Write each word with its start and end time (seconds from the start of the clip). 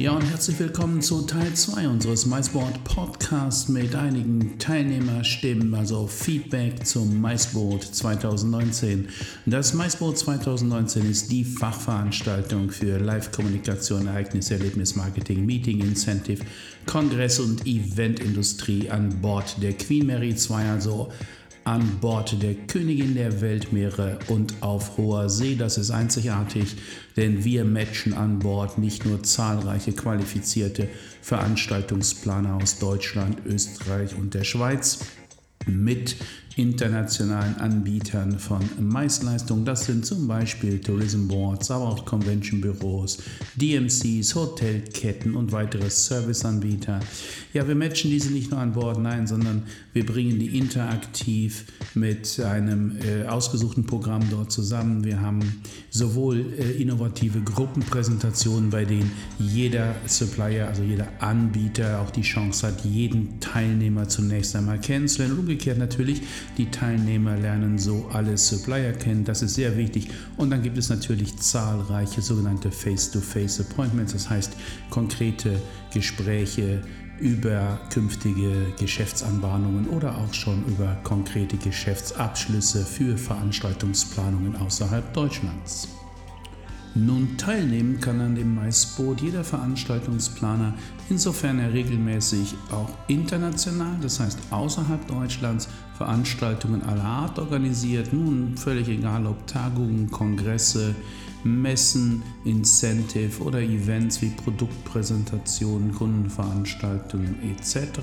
Ja, 0.00 0.12
und 0.12 0.22
herzlich 0.22 0.58
willkommen 0.58 1.02
zu 1.02 1.26
Teil 1.26 1.52
2 1.52 1.86
unseres 1.86 2.24
MySport 2.24 2.84
Podcasts 2.84 3.68
mit 3.68 3.94
einigen 3.94 4.58
Teilnehmerstimmen, 4.58 5.74
also 5.74 6.06
Feedback 6.06 6.86
zum 6.86 7.20
MySport 7.20 7.82
2019. 7.84 9.10
Das 9.44 9.74
MySport 9.74 10.16
2019 10.16 11.10
ist 11.10 11.30
die 11.30 11.44
Fachveranstaltung 11.44 12.70
für 12.70 12.98
Live-Kommunikation, 12.98 14.06
Ereignis, 14.06 14.50
Erlebnis, 14.50 14.96
Marketing, 14.96 15.44
Meeting, 15.44 15.80
Incentive, 15.80 16.42
Kongress 16.86 17.38
und 17.38 17.66
Eventindustrie 17.66 18.88
an 18.88 19.20
Bord 19.20 19.62
der 19.62 19.74
Queen 19.74 20.06
Mary 20.06 20.34
2, 20.34 20.70
also 20.70 21.12
an 21.64 21.98
Bord 22.00 22.42
der 22.42 22.54
Königin 22.54 23.14
der 23.14 23.40
Weltmeere 23.40 24.18
und 24.28 24.54
auf 24.62 24.96
hoher 24.96 25.28
See. 25.28 25.56
Das 25.56 25.78
ist 25.78 25.90
einzigartig, 25.90 26.76
denn 27.16 27.44
wir 27.44 27.64
matchen 27.64 28.14
an 28.14 28.38
Bord 28.38 28.78
nicht 28.78 29.04
nur 29.04 29.22
zahlreiche 29.22 29.92
qualifizierte 29.92 30.88
Veranstaltungsplaner 31.22 32.56
aus 32.56 32.78
Deutschland, 32.78 33.38
Österreich 33.46 34.14
und 34.16 34.34
der 34.34 34.44
Schweiz 34.44 35.00
mit 35.66 36.16
internationalen 36.60 37.56
Anbietern 37.56 38.38
von 38.38 38.60
Meistleistungen. 38.78 39.64
Das 39.64 39.86
sind 39.86 40.04
zum 40.04 40.28
Beispiel 40.28 40.78
Tourism 40.78 41.26
Boards, 41.26 41.70
aber 41.70 41.88
auch 41.88 42.04
Convention 42.04 42.60
Büros, 42.60 43.18
DMCs, 43.56 44.34
Hotelketten 44.34 45.34
und 45.34 45.52
weitere 45.52 45.88
Serviceanbieter. 45.88 47.00
Ja, 47.52 47.66
wir 47.66 47.74
matchen 47.74 48.10
diese 48.10 48.30
nicht 48.32 48.50
nur 48.50 48.60
an 48.60 48.72
Bord, 48.72 48.98
nein, 48.98 49.26
sondern 49.26 49.62
wir 49.92 50.06
bringen 50.06 50.38
die 50.38 50.58
interaktiv 50.58 51.64
mit 51.94 52.38
einem 52.38 52.96
äh, 52.98 53.26
ausgesuchten 53.26 53.86
Programm 53.86 54.22
dort 54.30 54.52
zusammen. 54.52 55.02
Wir 55.04 55.20
haben 55.20 55.62
sowohl 55.90 56.52
äh, 56.58 56.80
innovative 56.80 57.40
Gruppenpräsentationen, 57.40 58.70
bei 58.70 58.84
denen 58.84 59.10
jeder 59.38 59.94
Supplier, 60.06 60.68
also 60.68 60.82
jeder 60.82 61.08
Anbieter 61.18 62.00
auch 62.00 62.10
die 62.10 62.22
Chance 62.22 62.68
hat, 62.68 62.84
jeden 62.84 63.40
Teilnehmer 63.40 64.08
zunächst 64.08 64.54
einmal 64.54 64.78
kennenzulernen. 64.78 65.34
Und 65.34 65.40
umgekehrt 65.40 65.78
natürlich 65.78 66.22
die 66.58 66.70
Teilnehmer 66.70 67.36
lernen 67.36 67.78
so 67.78 68.08
alle 68.12 68.36
Supplier 68.36 68.92
kennen, 68.92 69.24
das 69.24 69.42
ist 69.42 69.54
sehr 69.54 69.76
wichtig. 69.76 70.10
Und 70.36 70.50
dann 70.50 70.62
gibt 70.62 70.78
es 70.78 70.88
natürlich 70.88 71.36
zahlreiche 71.38 72.22
sogenannte 72.22 72.70
Face-to-Face-Appointments, 72.70 74.12
das 74.12 74.30
heißt 74.30 74.56
konkrete 74.90 75.60
Gespräche 75.92 76.82
über 77.20 77.78
künftige 77.92 78.72
Geschäftsanbahnungen 78.78 79.88
oder 79.88 80.16
auch 80.16 80.32
schon 80.32 80.64
über 80.66 80.96
konkrete 81.04 81.56
Geschäftsabschlüsse 81.56 82.84
für 82.84 83.16
Veranstaltungsplanungen 83.16 84.56
außerhalb 84.56 85.12
Deutschlands. 85.12 85.88
Nun 86.94 87.36
teilnehmen 87.36 88.00
kann 88.00 88.20
an 88.20 88.34
dem 88.34 88.56
Maisboot 88.56 89.20
jeder 89.20 89.44
Veranstaltungsplaner, 89.44 90.74
insofern 91.08 91.60
er 91.60 91.72
regelmäßig 91.72 92.54
auch 92.72 92.90
international, 93.06 93.96
das 94.02 94.18
heißt 94.18 94.38
außerhalb 94.50 95.06
Deutschlands, 95.06 95.68
Veranstaltungen 95.96 96.82
aller 96.82 97.04
Art 97.04 97.38
organisiert. 97.38 98.12
Nun 98.12 98.56
völlig 98.56 98.88
egal, 98.88 99.26
ob 99.26 99.46
Tagungen, 99.46 100.10
Kongresse, 100.10 100.94
Messen, 101.44 102.22
Incentive 102.44 103.42
oder 103.42 103.60
Events 103.60 104.20
wie 104.20 104.30
Produktpräsentationen, 104.30 105.94
Kundenveranstaltungen 105.94 107.36
etc. 107.50 108.00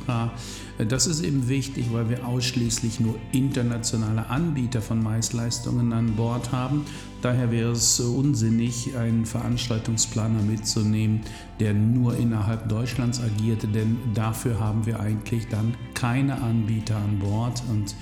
Das 0.88 1.07
ist 1.07 1.23
eben 1.23 1.47
wichtig, 1.47 1.88
weil 1.91 2.09
wir 2.09 2.25
ausschließlich 2.25 3.00
nur 3.00 3.16
internationale 3.31 4.28
Anbieter 4.29 4.81
von 4.81 5.01
Maisleistungen 5.01 5.94
an 5.94 6.16
Bord 6.16 6.51
haben. 6.51 6.85
Daher 7.27 7.51
wäre 7.51 7.71
es 7.71 7.99
unsinnig, 7.99 8.95
einen 8.95 9.25
Veranstaltungsplaner 9.25 10.41
mitzunehmen, 10.43 11.23
der 11.59 11.73
nur 11.73 12.15
innerhalb 12.15 12.69
Deutschlands 12.69 13.21
agiert, 13.21 13.63
denn 13.75 13.97
dafür 14.13 14.61
haben 14.61 14.85
wir 14.85 15.01
eigentlich 15.01 15.49
dann 15.49 15.75
keine 15.93 16.41
Anbieter 16.41 16.95
an 16.95 17.19
Bord 17.19 17.61
und 17.69 17.95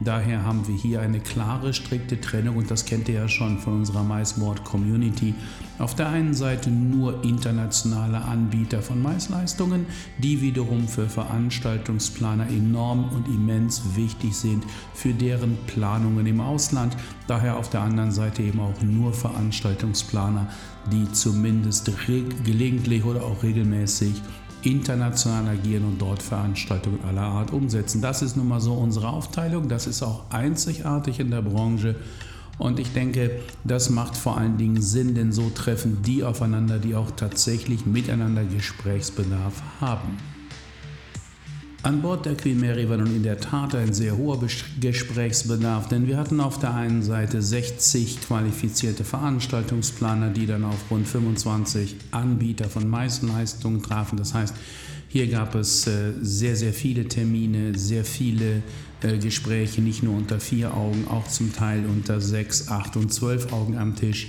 Daher 0.00 0.44
haben 0.44 0.66
wir 0.66 0.74
hier 0.74 1.00
eine 1.00 1.20
klare, 1.20 1.72
strikte 1.72 2.20
Trennung 2.20 2.56
und 2.56 2.70
das 2.70 2.84
kennt 2.84 3.08
ihr 3.08 3.14
ja 3.14 3.28
schon 3.28 3.58
von 3.58 3.74
unserer 3.74 4.02
MySmart 4.02 4.64
Community. 4.64 5.34
Auf 5.78 5.94
der 5.94 6.08
einen 6.08 6.34
Seite 6.34 6.70
nur 6.70 7.24
internationale 7.24 8.22
Anbieter 8.22 8.82
von 8.82 9.00
Maisleistungen, 9.00 9.86
die 10.18 10.40
wiederum 10.40 10.88
für 10.88 11.08
Veranstaltungsplaner 11.08 12.48
enorm 12.48 13.08
und 13.10 13.28
immens 13.28 13.82
wichtig 13.94 14.34
sind 14.36 14.64
für 14.94 15.12
deren 15.12 15.56
Planungen 15.66 16.26
im 16.26 16.40
Ausland. 16.40 16.96
Daher 17.26 17.56
auf 17.56 17.70
der 17.70 17.82
anderen 17.82 18.12
Seite 18.12 18.42
eben 18.42 18.60
auch 18.60 18.82
nur 18.82 19.12
Veranstaltungsplaner, 19.12 20.48
die 20.90 21.10
zumindest 21.12 21.90
gelegentlich 22.44 23.04
oder 23.04 23.22
auch 23.22 23.42
regelmäßig 23.42 24.20
international 24.62 25.48
agieren 25.48 25.84
und 25.84 26.00
dort 26.00 26.22
Veranstaltungen 26.22 27.00
aller 27.06 27.22
Art 27.22 27.52
umsetzen. 27.52 28.00
Das 28.00 28.22
ist 28.22 28.36
nun 28.36 28.48
mal 28.48 28.60
so 28.60 28.74
unsere 28.74 29.08
Aufteilung. 29.08 29.68
Das 29.68 29.86
ist 29.86 30.02
auch 30.02 30.24
einzigartig 30.30 31.20
in 31.20 31.30
der 31.30 31.42
Branche. 31.42 31.96
Und 32.58 32.78
ich 32.78 32.92
denke, 32.92 33.40
das 33.64 33.90
macht 33.90 34.16
vor 34.16 34.36
allen 34.36 34.58
Dingen 34.58 34.80
Sinn, 34.80 35.14
denn 35.14 35.32
so 35.32 35.50
treffen 35.50 36.02
die 36.02 36.22
aufeinander, 36.22 36.78
die 36.78 36.94
auch 36.94 37.10
tatsächlich 37.10 37.86
miteinander 37.86 38.44
Gesprächsbedarf 38.44 39.62
haben. 39.80 40.18
An 41.84 42.00
Bord 42.00 42.26
der 42.26 42.36
Queen 42.36 42.60
Mary 42.60 42.88
war 42.88 42.96
nun 42.96 43.16
in 43.16 43.24
der 43.24 43.40
Tat 43.40 43.74
ein 43.74 43.92
sehr 43.92 44.16
hoher 44.16 44.38
Gesprächsbedarf, 44.80 45.88
denn 45.88 46.06
wir 46.06 46.16
hatten 46.16 46.38
auf 46.38 46.60
der 46.60 46.74
einen 46.74 47.02
Seite 47.02 47.42
60 47.42 48.20
qualifizierte 48.20 49.02
Veranstaltungsplaner, 49.02 50.30
die 50.30 50.46
dann 50.46 50.64
auf 50.64 50.78
rund 50.92 51.08
25 51.08 51.96
Anbieter 52.12 52.68
von 52.68 52.88
Meisterleistungen 52.88 53.82
trafen. 53.82 54.16
Das 54.16 54.32
heißt, 54.32 54.54
hier 55.08 55.26
gab 55.26 55.56
es 55.56 55.88
äh, 55.88 56.12
sehr, 56.20 56.54
sehr 56.54 56.72
viele 56.72 57.08
Termine, 57.08 57.76
sehr 57.76 58.04
viele 58.04 58.62
äh, 59.02 59.18
Gespräche, 59.18 59.82
nicht 59.82 60.04
nur 60.04 60.16
unter 60.16 60.38
vier 60.38 60.74
Augen, 60.74 61.08
auch 61.08 61.26
zum 61.26 61.52
Teil 61.52 61.84
unter 61.86 62.20
sechs, 62.20 62.68
acht 62.68 62.96
und 62.96 63.12
zwölf 63.12 63.52
Augen 63.52 63.76
am 63.76 63.96
Tisch. 63.96 64.28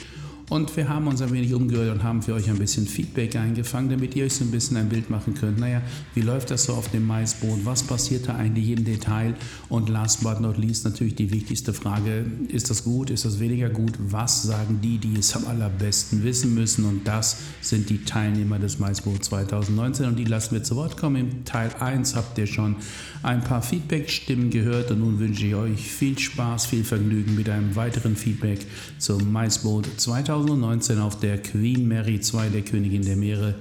Und 0.53 0.77
wir 0.77 0.87
haben 0.87 1.07
uns 1.07 1.19
ein 1.19 1.31
wenig 1.31 1.51
umgehört 1.55 1.89
und 1.89 2.03
haben 2.03 2.21
für 2.21 2.35
euch 2.35 2.47
ein 2.47 2.59
bisschen 2.59 2.85
Feedback 2.85 3.35
eingefangen, 3.35 3.89
damit 3.89 4.15
ihr 4.15 4.25
euch 4.25 4.33
so 4.33 4.43
ein 4.43 4.51
bisschen 4.51 4.77
ein 4.77 4.87
Bild 4.87 5.09
machen 5.09 5.33
könnt. 5.33 5.57
Naja, 5.57 5.81
wie 6.13 6.21
läuft 6.21 6.51
das 6.51 6.65
so 6.65 6.73
auf 6.73 6.89
dem 6.89 7.07
Maisboot? 7.07 7.65
Was 7.65 7.81
passiert 7.81 8.27
da 8.27 8.35
eigentlich 8.35 8.69
im 8.69 8.85
Detail? 8.85 9.33
Und 9.67 9.89
last 9.89 10.21
but 10.21 10.41
not 10.41 10.59
least 10.59 10.85
natürlich 10.85 11.15
die 11.15 11.31
wichtigste 11.31 11.73
Frage, 11.73 12.27
ist 12.49 12.69
das 12.69 12.83
gut, 12.83 13.09
ist 13.09 13.25
das 13.25 13.39
weniger 13.39 13.71
gut? 13.71 13.93
Was 13.97 14.43
sagen 14.43 14.79
die, 14.83 14.99
die 14.99 15.17
es 15.17 15.35
am 15.35 15.47
allerbesten 15.47 16.23
wissen 16.23 16.53
müssen? 16.53 16.85
Und 16.85 17.07
das 17.07 17.37
sind 17.61 17.89
die 17.89 18.03
Teilnehmer 18.03 18.59
des 18.59 18.77
Maisboot 18.77 19.23
2019 19.23 20.05
und 20.05 20.19
die 20.19 20.25
lassen 20.25 20.53
wir 20.53 20.61
zu 20.61 20.75
Wort 20.75 20.97
kommen. 20.97 21.15
Im 21.15 21.45
Teil 21.45 21.71
1 21.79 22.15
habt 22.15 22.37
ihr 22.37 22.45
schon 22.45 22.75
ein 23.23 23.43
paar 23.43 23.63
Feedback-Stimmen 23.63 24.51
gehört 24.51 24.91
und 24.91 24.99
nun 24.99 25.17
wünsche 25.17 25.47
ich 25.47 25.55
euch 25.55 25.81
viel 25.81 26.19
Spaß, 26.19 26.67
viel 26.67 26.83
Vergnügen 26.83 27.33
mit 27.33 27.49
einem 27.49 27.75
weiteren 27.75 28.15
Feedback 28.15 28.67
zum 28.99 29.31
Maisboot 29.31 29.87
2019. 29.97 30.42
2019 30.43 30.99
auf 30.99 31.19
der 31.19 31.41
Queen 31.41 31.87
Mary 31.87 32.19
2, 32.19 32.49
der 32.49 32.61
Königin 32.63 33.05
der 33.05 33.15
Meere. 33.15 33.55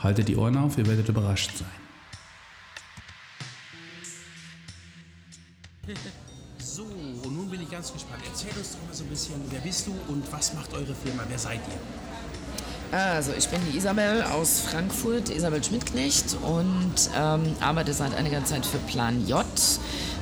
Haltet 0.00 0.28
die 0.28 0.36
Ohren 0.36 0.56
auf, 0.56 0.76
ihr 0.76 0.86
werdet 0.86 1.08
überrascht 1.08 1.52
sein. 1.58 1.68
So, 6.58 6.82
und 6.82 7.36
nun 7.36 7.48
bin 7.48 7.62
ich 7.62 7.70
ganz 7.70 7.92
gespannt. 7.92 8.22
Erzähl 8.26 8.50
uns 8.58 8.72
doch 8.72 8.84
mal 8.84 8.92
so 8.94 9.04
ein 9.04 9.10
bisschen, 9.10 9.34
wer 9.50 9.60
bist 9.60 9.86
du 9.86 9.92
und 10.08 10.24
was 10.32 10.54
macht 10.54 10.72
eure 10.72 10.92
Firma? 10.92 11.22
Wer 11.28 11.38
seid 11.38 11.60
ihr? 11.68 12.98
Also, 12.98 13.32
ich 13.38 13.46
bin 13.48 13.60
die 13.70 13.76
Isabel 13.76 14.24
aus 14.24 14.60
Frankfurt, 14.60 15.28
Isabel 15.28 15.62
Schmidtknecht 15.62 16.36
und 16.42 16.94
ähm, 17.16 17.54
arbeite 17.60 17.92
seit 17.92 18.12
einiger 18.16 18.44
Zeit 18.44 18.66
für 18.66 18.78
Plan 18.78 19.24
J. 19.28 19.44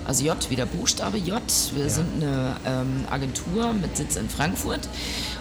Also 0.05 0.25
J 0.25 0.37
wie 0.51 0.57
der 0.57 0.67
Buchstabe 0.67 1.17
J. 1.19 1.41
Wir 1.75 1.85
ja. 1.85 1.89
sind 1.89 2.09
eine 2.17 2.57
ähm, 2.67 3.05
Agentur 3.11 3.73
mit 3.73 3.97
Sitz 3.97 4.17
in 4.17 4.29
Frankfurt 4.29 4.89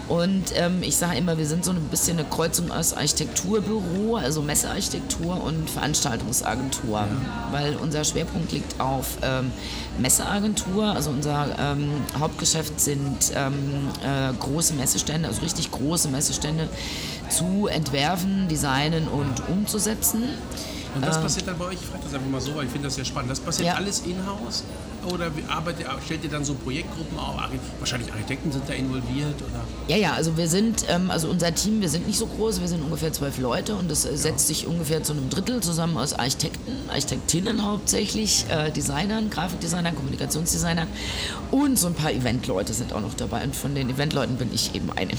und 0.08 0.44
ähm, 0.56 0.82
ich 0.82 0.96
sage 0.96 1.16
immer, 1.16 1.38
wir 1.38 1.46
sind 1.46 1.64
so 1.64 1.70
ein 1.70 1.80
bisschen 1.88 2.18
eine 2.18 2.28
Kreuzung 2.28 2.70
aus 2.70 2.92
Architekturbüro, 2.92 4.16
also 4.16 4.42
Messearchitektur 4.42 5.42
und 5.42 5.70
Veranstaltungsagentur, 5.70 6.98
ja. 6.98 7.08
weil 7.50 7.76
unser 7.76 8.04
Schwerpunkt 8.04 8.52
liegt 8.52 8.80
auf 8.80 9.18
ähm, 9.22 9.52
Messeagentur. 9.98 10.86
Also 10.86 11.10
unser 11.10 11.56
ähm, 11.58 11.90
Hauptgeschäft 12.18 12.80
sind 12.80 13.32
ähm, 13.34 13.88
äh, 14.04 14.32
große 14.38 14.74
Messestände, 14.74 15.28
also 15.28 15.40
richtig 15.42 15.70
große 15.70 16.08
Messestände 16.08 16.68
zu 17.28 17.68
entwerfen, 17.68 18.48
designen 18.48 19.08
und 19.08 19.48
umzusetzen. 19.48 20.24
Und 20.94 21.06
das 21.06 21.16
äh, 21.16 21.20
passiert 21.22 21.48
dann 21.48 21.58
bei 21.58 21.66
euch? 21.66 21.74
Ich 21.74 21.86
frage 21.86 22.02
das 22.04 22.14
einfach 22.14 22.28
mal 22.28 22.40
so, 22.40 22.54
weil 22.54 22.66
ich 22.66 22.70
finde 22.70 22.88
das 22.88 22.96
sehr 22.96 23.04
spannend. 23.04 23.30
Das 23.30 23.40
passiert 23.40 23.68
ja. 23.68 23.74
alles 23.76 24.00
in-house? 24.00 24.64
Oder 25.10 25.30
arbeitet, 25.48 25.86
stellt 26.04 26.24
ihr 26.24 26.30
dann 26.30 26.44
so 26.44 26.54
Projektgruppen 26.54 27.18
auf? 27.18 27.36
Wahrscheinlich 27.78 28.12
Architekten 28.12 28.52
sind 28.52 28.68
da 28.68 28.74
involviert 28.74 29.36
oder? 29.36 29.64
Ja, 29.88 29.96
ja, 29.96 30.12
also 30.12 30.36
wir 30.36 30.48
sind, 30.48 30.84
ähm, 30.88 31.10
also 31.10 31.28
unser 31.28 31.54
Team, 31.54 31.80
wir 31.80 31.88
sind 31.88 32.06
nicht 32.06 32.18
so 32.18 32.26
groß, 32.26 32.60
wir 32.60 32.68
sind 32.68 32.82
ungefähr 32.82 33.12
zwölf 33.12 33.38
Leute 33.38 33.74
und 33.74 33.90
das 33.90 34.04
äh, 34.04 34.16
setzt 34.16 34.46
sich 34.46 34.66
ungefähr 34.66 35.02
zu 35.02 35.12
einem 35.12 35.28
Drittel 35.28 35.60
zusammen 35.60 35.96
aus 35.96 36.12
Architekten, 36.12 36.88
Architektinnen 36.88 37.64
hauptsächlich, 37.64 38.46
äh, 38.48 38.70
Designern, 38.70 39.30
Grafikdesignern, 39.30 39.94
Kommunikationsdesignern 39.94 40.88
und 41.50 41.78
so 41.78 41.88
ein 41.88 41.94
paar 41.94 42.12
Eventleute 42.12 42.72
sind 42.72 42.92
auch 42.92 43.00
noch 43.00 43.14
dabei 43.14 43.44
und 43.44 43.56
von 43.56 43.74
den 43.74 43.90
Eventleuten 43.90 44.36
bin 44.36 44.50
ich 44.52 44.74
eben 44.74 44.90
eine. 44.92 45.12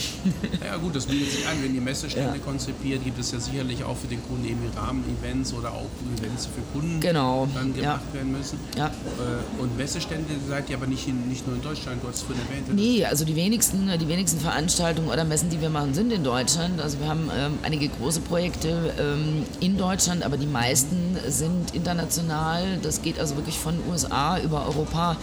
Ja 0.65 0.77
gut, 0.77 0.95
das 0.95 1.05
bietet 1.05 1.31
sich 1.31 1.47
an, 1.47 1.61
wenn 1.61 1.75
ihr 1.75 1.81
Messestände 1.81 2.37
ja. 2.37 2.43
konzipiert, 2.43 3.03
gibt 3.03 3.19
es 3.19 3.31
ja 3.31 3.39
sicherlich 3.39 3.83
auch 3.83 3.97
für 3.97 4.07
den 4.07 4.23
Kunden 4.23 4.45
eben 4.45 4.61
Rahmen-Events 4.75 5.53
oder 5.53 5.71
auch 5.71 5.89
Events 6.17 6.47
für 6.47 6.61
Kunden 6.77 6.99
genau. 6.99 7.47
dann 7.53 7.73
gemacht 7.73 8.01
ja. 8.07 8.13
werden 8.13 8.31
müssen. 8.31 8.59
Ja. 8.77 8.87
Äh, 8.87 9.61
und 9.61 9.72
Messestände 9.77 10.33
seid 10.47 10.69
ihr 10.69 10.77
aber 10.77 10.87
nicht, 10.87 11.07
in, 11.07 11.27
nicht 11.27 11.45
nur 11.47 11.55
in 11.55 11.61
Deutschland, 11.61 12.03
du 12.03 12.07
hast 12.07 12.15
es 12.17 12.21
vorhin 12.23 12.43
erwähnt. 12.47 12.73
Nee, 12.73 13.05
also 13.05 13.25
die 13.25 13.35
wenigsten, 13.35 13.89
die 13.99 14.07
wenigsten 14.07 14.39
Veranstaltungen 14.39 15.09
oder 15.09 15.23
Messen, 15.23 15.49
die 15.49 15.61
wir 15.61 15.69
machen, 15.69 15.93
sind 15.93 16.11
in 16.11 16.23
Deutschland. 16.23 16.81
Also 16.81 16.99
wir 16.99 17.07
haben 17.07 17.29
ähm, 17.35 17.59
einige 17.63 17.87
große 17.89 18.21
Projekte 18.21 18.93
ähm, 18.99 19.45
in 19.59 19.77
Deutschland, 19.77 20.23
aber 20.23 20.37
die 20.37 20.47
meisten 20.47 21.17
sind 21.27 21.73
international. 21.73 22.79
Das 22.81 23.01
geht 23.01 23.19
also 23.19 23.35
wirklich 23.35 23.57
von 23.57 23.75
USA 23.89 24.39
über 24.39 24.65
Europa 24.65 25.17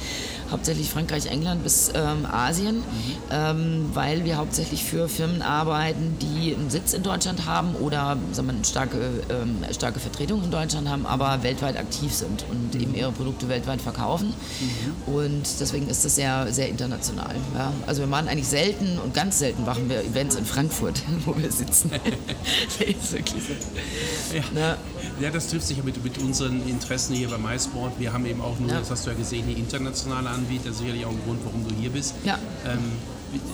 hauptsächlich 0.50 0.90
Frankreich, 0.90 1.26
England 1.26 1.62
bis 1.62 1.92
ähm, 1.94 2.26
Asien, 2.30 2.76
mhm. 2.76 2.82
ähm, 3.30 3.90
weil 3.94 4.24
wir 4.24 4.36
hauptsächlich 4.36 4.84
für 4.84 5.08
Firmen 5.08 5.42
arbeiten, 5.42 6.16
die 6.20 6.54
einen 6.54 6.70
Sitz 6.70 6.92
in 6.92 7.02
Deutschland 7.02 7.46
haben 7.46 7.74
oder 7.76 8.16
sagen 8.32 8.48
wir, 8.48 8.54
eine 8.54 8.64
starke, 8.64 8.98
ähm, 9.30 9.58
starke 9.72 10.00
Vertretung 10.00 10.42
in 10.42 10.50
Deutschland 10.50 10.88
haben, 10.88 11.06
aber 11.06 11.42
weltweit 11.42 11.76
aktiv 11.76 12.12
sind 12.12 12.44
und 12.50 12.74
mhm. 12.74 12.80
eben 12.80 12.94
ihre 12.94 13.12
Produkte 13.12 13.48
weltweit 13.48 13.80
verkaufen. 13.80 14.34
Mhm. 14.60 15.14
Und 15.14 15.42
deswegen 15.60 15.88
ist 15.88 16.04
das 16.04 16.14
sehr, 16.14 16.52
sehr 16.52 16.68
international. 16.68 17.34
Ja. 17.54 17.72
Also 17.86 18.02
wir 18.02 18.06
machen 18.06 18.28
eigentlich 18.28 18.48
selten 18.48 18.98
und 18.98 19.14
ganz 19.14 19.38
selten 19.38 19.64
machen 19.64 19.88
wir 19.88 20.02
Events 20.02 20.36
in 20.36 20.44
Frankfurt, 20.44 21.02
wo 21.24 21.36
wir 21.36 21.50
sitzen. 21.50 21.90
das 22.78 22.88
ist 22.88 23.12
wirklich 23.12 23.42
so. 23.42 24.58
Ja. 24.58 24.76
ja. 25.20 25.30
das 25.30 25.48
trifft 25.48 25.66
sich 25.66 25.82
mit, 25.82 26.02
mit 26.02 26.18
unseren 26.18 26.66
Interessen 26.68 27.14
hier 27.14 27.28
bei 27.28 27.38
MySport. 27.38 27.98
Wir 27.98 28.12
haben 28.12 28.26
eben 28.26 28.40
auch 28.40 28.58
nur, 28.58 28.70
ja. 28.70 28.78
das 28.78 28.90
hast 28.90 29.06
du 29.06 29.10
ja 29.10 29.16
gesehen, 29.16 29.46
die 29.48 29.54
internationale 29.54 30.28
Anbieter, 30.28 30.72
sicherlich 30.72 31.04
auch 31.04 31.10
ein 31.10 31.20
Grund, 31.24 31.40
warum 31.44 31.66
du 31.66 31.74
hier 31.74 31.90
bist. 31.90 32.14
Ja. 32.24 32.38
Ähm, 32.66 32.92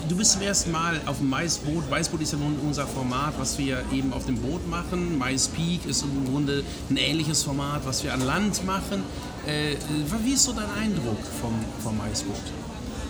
du 0.08 0.17
bist 0.17 0.32
zum 0.32 0.43
ersten 0.43 0.73
Mal 0.73 1.00
auf 1.06 1.19
dem 1.19 1.28
Maisboot. 1.28 1.88
Maisboot 1.90 2.20
ist 2.20 2.32
ja 2.32 2.38
nun 2.38 2.56
unser 2.67 2.87
Format, 2.87 3.34
was 3.38 3.58
wir 3.58 3.82
eben 3.93 4.12
auf 4.12 4.26
dem 4.26 4.37
Boot 4.37 4.69
machen. 4.69 5.19
Mais 5.19 5.49
Peak 5.49 5.84
ist 5.87 6.02
im 6.02 6.25
Grunde 6.31 6.64
ein 6.90 6.96
ähnliches 6.96 7.43
Format, 7.43 7.84
was 7.84 8.02
wir 8.05 8.12
an 8.12 8.20
Land 8.20 8.64
machen. 8.64 9.02
Äh, 9.46 9.76
wie 10.25 10.32
ist 10.32 10.44
so 10.44 10.52
dein 10.52 10.70
Eindruck 10.82 11.19
vom, 11.40 11.55
vom 11.82 11.96
Maisboot? 11.99 12.34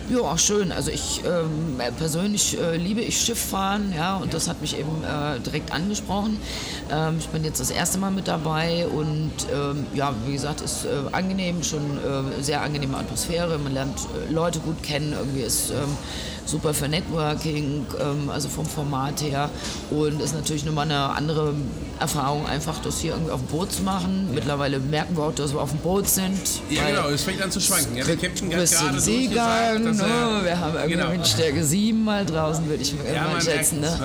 Ja, 0.08 0.38
schön. 0.38 0.70
Also 0.70 0.93
ich 0.93 1.23
ähm, 1.25 1.81
persönlich 1.99 2.56
äh, 2.61 2.76
liebe 2.76 3.00
ich 3.00 3.20
Schifffahren, 3.20 3.93
ja, 3.93 4.19
und 4.19 4.32
das 4.35 4.49
hat 4.49 4.61
mich 4.61 4.79
eben 4.79 5.03
äh, 5.03 5.41
direkt 5.41 5.73
angesprochen. 5.73 6.38
Ähm, 6.93 7.17
ich 7.19 7.26
bin 7.29 7.43
jetzt 7.43 7.58
das 7.58 7.70
erste 7.70 7.99
Mal 7.99 8.12
mit 8.12 8.29
dabei 8.29 8.87
und 8.87 9.32
ähm, 9.53 9.85
ja, 9.94 10.14
wie 10.25 10.32
gesagt, 10.32 10.61
ist 10.61 10.85
äh, 10.85 10.88
angenehm, 11.11 11.64
schon 11.64 11.81
äh, 11.81 12.41
sehr 12.41 12.62
angenehme 12.62 12.97
Atmosphäre. 12.97 13.58
Man 13.58 13.75
lernt 13.75 13.99
äh, 13.99 14.32
Leute 14.32 14.61
gut 14.61 14.81
kennen, 14.85 15.12
irgendwie 15.12 15.41
ist 15.41 15.70
ähm, 15.70 15.97
super 16.44 16.73
für 16.73 16.88
Networking, 16.88 17.85
ähm, 18.00 18.31
also 18.31 18.49
vom 18.49 18.67
Format 18.67 19.20
her. 19.23 19.50
Und 19.91 20.23
ist 20.23 20.35
natürlich 20.35 20.64
nochmal 20.64 20.85
eine 20.85 21.11
andere 21.17 21.53
Erfahrung, 21.98 22.46
einfach 22.46 22.81
das 22.82 23.00
hier 23.00 23.12
irgendwie 23.12 23.31
auf 23.31 23.40
dem 23.40 23.48
Boot 23.48 23.72
zu 23.72 23.82
machen. 23.82 24.26
Ja. 24.28 24.34
Mittlerweile 24.34 24.78
merken 24.78 25.16
wir 25.16 25.25
auch, 25.25 25.34
dass 25.34 25.52
wir 25.52 25.60
auf 25.60 25.70
dem 25.70 25.78
Boot 25.81 26.08
sind. 26.08 26.38
Ja, 26.70 26.88
genau, 26.88 27.08
es 27.08 27.22
fängt 27.22 27.43
an 27.43 27.50
zu 27.50 27.60
schwanken. 27.60 27.96
Ja, 27.96 28.04
der 28.04 28.16
Captain 28.16 28.54
hat 28.54 28.70
gerade 28.70 29.00
Seegang, 29.00 29.82
ne? 29.82 30.40
Wir 30.43 30.60
haben 30.60 30.75
irgendwie 30.75 30.94
genau. 30.94 31.12
Windstärke 31.12 31.64
7 31.64 32.04
mal 32.04 32.25
draußen, 32.26 32.69
würde 32.69 32.82
ich 32.82 32.94
mal 32.94 33.04
ja, 33.12 33.40
schätzen. 33.40 33.81
Ne? 33.81 33.98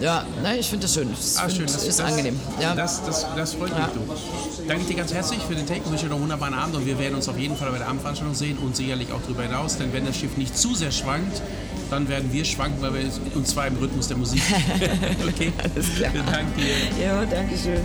Ja, 0.00 0.24
ne, 0.42 0.58
ich 0.58 0.68
finde 0.68 0.84
das 0.84 0.94
schön. 0.94 1.10
Das, 1.10 1.36
ah, 1.36 1.50
schön. 1.50 1.66
das 1.66 1.84
ist 1.84 1.98
das, 1.98 2.06
angenehm. 2.06 2.38
Ja. 2.60 2.74
Das, 2.74 3.04
das, 3.04 3.26
das 3.36 3.54
freut 3.54 3.70
mich, 3.70 3.86
du. 3.94 4.64
Danke 4.66 4.84
dir 4.84 4.96
ganz 4.96 5.12
herzlich 5.12 5.40
für 5.42 5.54
den 5.54 5.66
Take. 5.66 5.80
Ich 5.84 5.90
wünsche 5.90 6.04
dir 6.04 6.10
noch 6.10 6.16
einen 6.16 6.24
wunderbaren 6.24 6.54
Abend 6.54 6.76
und 6.76 6.86
wir 6.86 6.98
werden 6.98 7.14
uns 7.14 7.28
auf 7.28 7.38
jeden 7.38 7.56
Fall 7.56 7.70
bei 7.70 7.78
der 7.78 7.88
Abendveranstaltung 7.88 8.34
sehen 8.34 8.58
und 8.58 8.76
sicherlich 8.76 9.12
auch 9.12 9.20
darüber 9.22 9.42
hinaus, 9.42 9.78
denn 9.78 9.92
wenn 9.92 10.06
das 10.06 10.16
Schiff 10.16 10.36
nicht 10.36 10.56
zu 10.56 10.74
sehr 10.74 10.92
schwankt, 10.92 11.42
dann 11.90 12.08
werden 12.08 12.32
wir 12.32 12.44
schwanken, 12.44 12.80
weil 12.82 12.94
wir, 12.94 13.10
und 13.34 13.46
zwar 13.46 13.66
im 13.66 13.76
Rhythmus 13.76 14.08
der 14.08 14.16
Musik. 14.16 14.42
okay, 15.28 15.52
alles 15.62 15.94
klar. 15.94 16.12
Danke 16.12 16.60
dir. 16.60 17.04
Ja, 17.04 17.24
danke 17.24 17.56
schön. 17.56 17.80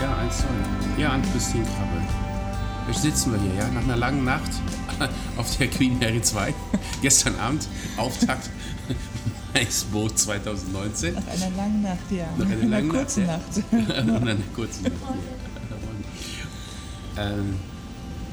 Ja. 0.00 0.16
Ja, 0.98 1.18
Christine 1.32 1.64
Krabbe. 1.64 2.02
Jetzt 2.88 3.02
sitzen 3.02 3.32
wir 3.32 3.40
hier, 3.40 3.54
ja, 3.54 3.68
nach 3.68 3.84
einer 3.84 3.96
langen 3.96 4.24
Nacht 4.24 4.50
auf 5.36 5.56
der 5.56 5.68
Queen 5.68 5.98
Mary 5.98 6.20
2. 6.20 6.52
Gestern 7.02 7.38
Abend, 7.38 7.68
Auftakt 7.96 8.50
Eisboot 9.54 10.18
2019. 10.18 11.14
Nach 11.14 11.26
einer 11.26 11.56
langen 11.56 11.82
Nacht, 11.82 12.10
ja. 12.10 12.26
Nach 12.38 12.46
einer 12.46 12.64
langen 12.66 12.88
Nacht. 12.88 12.98
kurzen 12.98 13.26
Nacht. 13.26 13.72
Nach 14.06 14.20
einer 14.20 14.36
kurzen 14.54 14.84
Nacht. 14.84 14.94
Ja. 17.16 17.30
Ähm, 17.32 17.56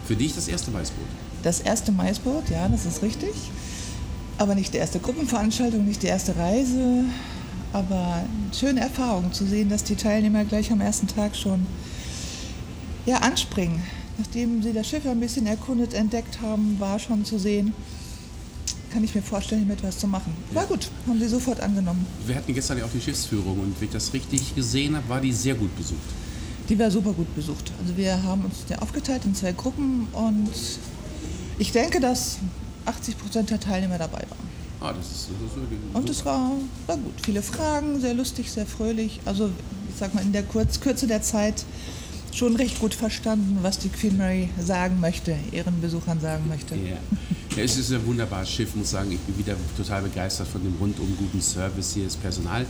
für 0.06 0.16
dich 0.16 0.36
das 0.36 0.48
erste 0.48 0.72
Maisboot? 0.72 1.06
Das 1.44 1.60
erste 1.60 1.92
Maisboot, 1.92 2.50
ja, 2.50 2.68
das 2.70 2.86
ist 2.86 3.02
richtig. 3.02 3.34
Aber 4.38 4.56
nicht 4.56 4.74
die 4.74 4.78
erste 4.78 5.00
Gruppenveranstaltung, 5.00 5.86
nicht 5.86 6.04
die 6.04 6.08
erste 6.08 6.36
Reise. 6.38 7.06
Aber 7.74 8.16
eine 8.16 8.54
schöne 8.54 8.80
Erfahrung 8.82 9.34
zu 9.34 9.46
sehen, 9.46 9.70
dass 9.70 9.84
die 9.84 9.96
Teilnehmer 9.96 10.46
gleich 10.46 10.72
am 10.72 10.82
ersten 10.82 11.08
Tag 11.08 11.36
schon 11.36 11.66
ja, 13.06 13.18
anspringen. 13.18 13.82
Nachdem 14.18 14.64
sie 14.64 14.74
das 14.74 14.88
Schiff 14.88 15.06
ein 15.06 15.20
bisschen 15.20 15.48
erkundet, 15.48 15.94
entdeckt 15.94 16.42
haben, 16.42 16.80
war 16.80 17.00
schon 17.00 17.26
zu 17.26 17.38
sehen, 17.38 17.74
kann 18.92 19.04
ich 19.04 19.14
mir 19.14 19.22
vorstellen, 19.22 19.66
hiermit 19.66 19.84
was 19.84 19.98
zu 19.98 20.08
machen. 20.08 20.34
War 20.54 20.64
ja. 20.64 20.70
gut, 20.70 20.90
haben 21.08 21.20
sie 21.20 21.28
sofort 21.28 21.60
angenommen. 21.60 22.06
Wir 22.26 22.36
hatten 22.36 22.54
gestern 22.54 22.78
ja 22.78 22.86
auch 22.86 22.92
die 22.92 23.02
Schiffsführung 23.02 23.60
und 23.60 23.80
wenn 23.80 23.88
ich 23.88 23.94
das 23.94 24.14
richtig 24.14 24.56
gesehen 24.56 24.96
habe, 24.96 25.08
war 25.10 25.22
die 25.22 25.32
sehr 25.32 25.56
gut 25.56 25.76
besucht. 25.78 26.00
Die 26.70 26.78
war 26.78 26.92
super 26.92 27.14
gut 27.14 27.34
besucht. 27.36 27.72
Also 27.82 27.96
wir 27.96 28.22
haben 28.24 28.44
uns 28.44 28.56
ja 28.70 28.80
aufgeteilt 28.80 29.24
in 29.26 29.34
zwei 29.34 29.54
Gruppen 29.54 30.08
und 30.12 30.50
ich 31.60 31.72
denke, 31.72 32.00
dass 32.00 32.40
80 32.86 33.18
Prozent 33.18 33.50
der 33.50 33.60
Teilnehmer 33.60 33.98
dabei 33.98 34.24
waren. 34.30 34.48
Ah, 34.80 34.94
das 34.94 35.08
ist, 35.08 35.30
das 35.42 35.52
ist 35.52 35.56
wirklich 35.56 35.80
Und 35.94 36.10
es 36.10 36.24
war, 36.26 36.52
war 36.86 36.98
gut. 36.98 37.14
Viele 37.24 37.42
Fragen, 37.42 38.00
sehr 38.00 38.14
lustig, 38.14 38.52
sehr 38.52 38.66
fröhlich. 38.66 39.20
Also 39.26 39.50
ich 39.90 39.96
sag 39.98 40.14
mal, 40.14 40.22
in 40.22 40.34
der 40.34 40.44
Kurz 40.44 40.80
Kürze 40.80 41.08
der 41.08 41.22
Zeit 41.22 41.66
schon 42.32 42.56
recht 42.56 42.80
gut 42.80 42.94
verstanden, 42.94 43.60
was 43.64 43.80
die 43.80 43.90
Queen 43.90 44.18
Mary 44.18 44.50
sagen 44.60 45.00
möchte, 45.00 45.36
ihren 45.52 45.82
Besuchern 45.82 46.20
sagen 46.20 46.48
möchte. 46.48 46.76
Ja. 46.76 46.98
Ja 47.58 47.64
es 47.64 47.78
ist 47.78 47.92
ein 47.92 48.06
wunderbares 48.06 48.50
Schiff, 48.50 48.76
muss 48.76 48.92
sagen. 48.92 49.12
Ich 49.12 49.20
bin 49.20 49.38
wieder 49.38 49.56
total 49.76 50.04
begeistert 50.04 50.48
von 50.48 50.64
dem 50.64 50.76
rundum 50.80 51.16
guten 51.18 51.42
Service 51.42 51.94
hier. 51.94 52.06
Das 52.06 52.16
Personal 52.16 52.66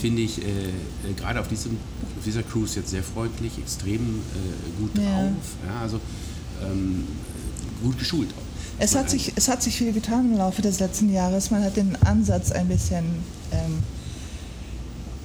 finde 0.00 0.22
ich 0.22 0.38
äh, 0.38 0.44
äh, 0.50 1.12
gerade 1.16 1.40
auf, 1.40 1.48
diesem, 1.48 1.76
auf 2.18 2.24
dieser 2.24 2.42
Cruise 2.42 2.78
jetzt 2.78 2.90
sehr 2.90 3.02
freundlich, 3.02 3.52
extrem 3.58 4.00
äh, 4.00 4.80
gut 4.80 4.96
ja. 4.96 5.02
drauf. 5.02 5.32
Ja, 5.66 5.80
also 5.80 6.00
ähm, 6.62 7.06
gut 7.82 7.98
geschult 7.98 8.30
auch. 8.30 8.42
Es 8.78 8.96
hat, 8.96 9.10
sich, 9.10 9.32
es 9.36 9.48
hat 9.48 9.62
sich 9.62 9.76
viel 9.76 9.92
getan 9.92 10.32
im 10.32 10.38
Laufe 10.38 10.62
des 10.62 10.80
letzten 10.80 11.12
Jahres. 11.12 11.50
Man 11.50 11.62
hat 11.62 11.76
den 11.76 11.94
Ansatz 12.02 12.50
ein 12.50 12.66
bisschen 12.68 13.04
ähm, 13.52 13.78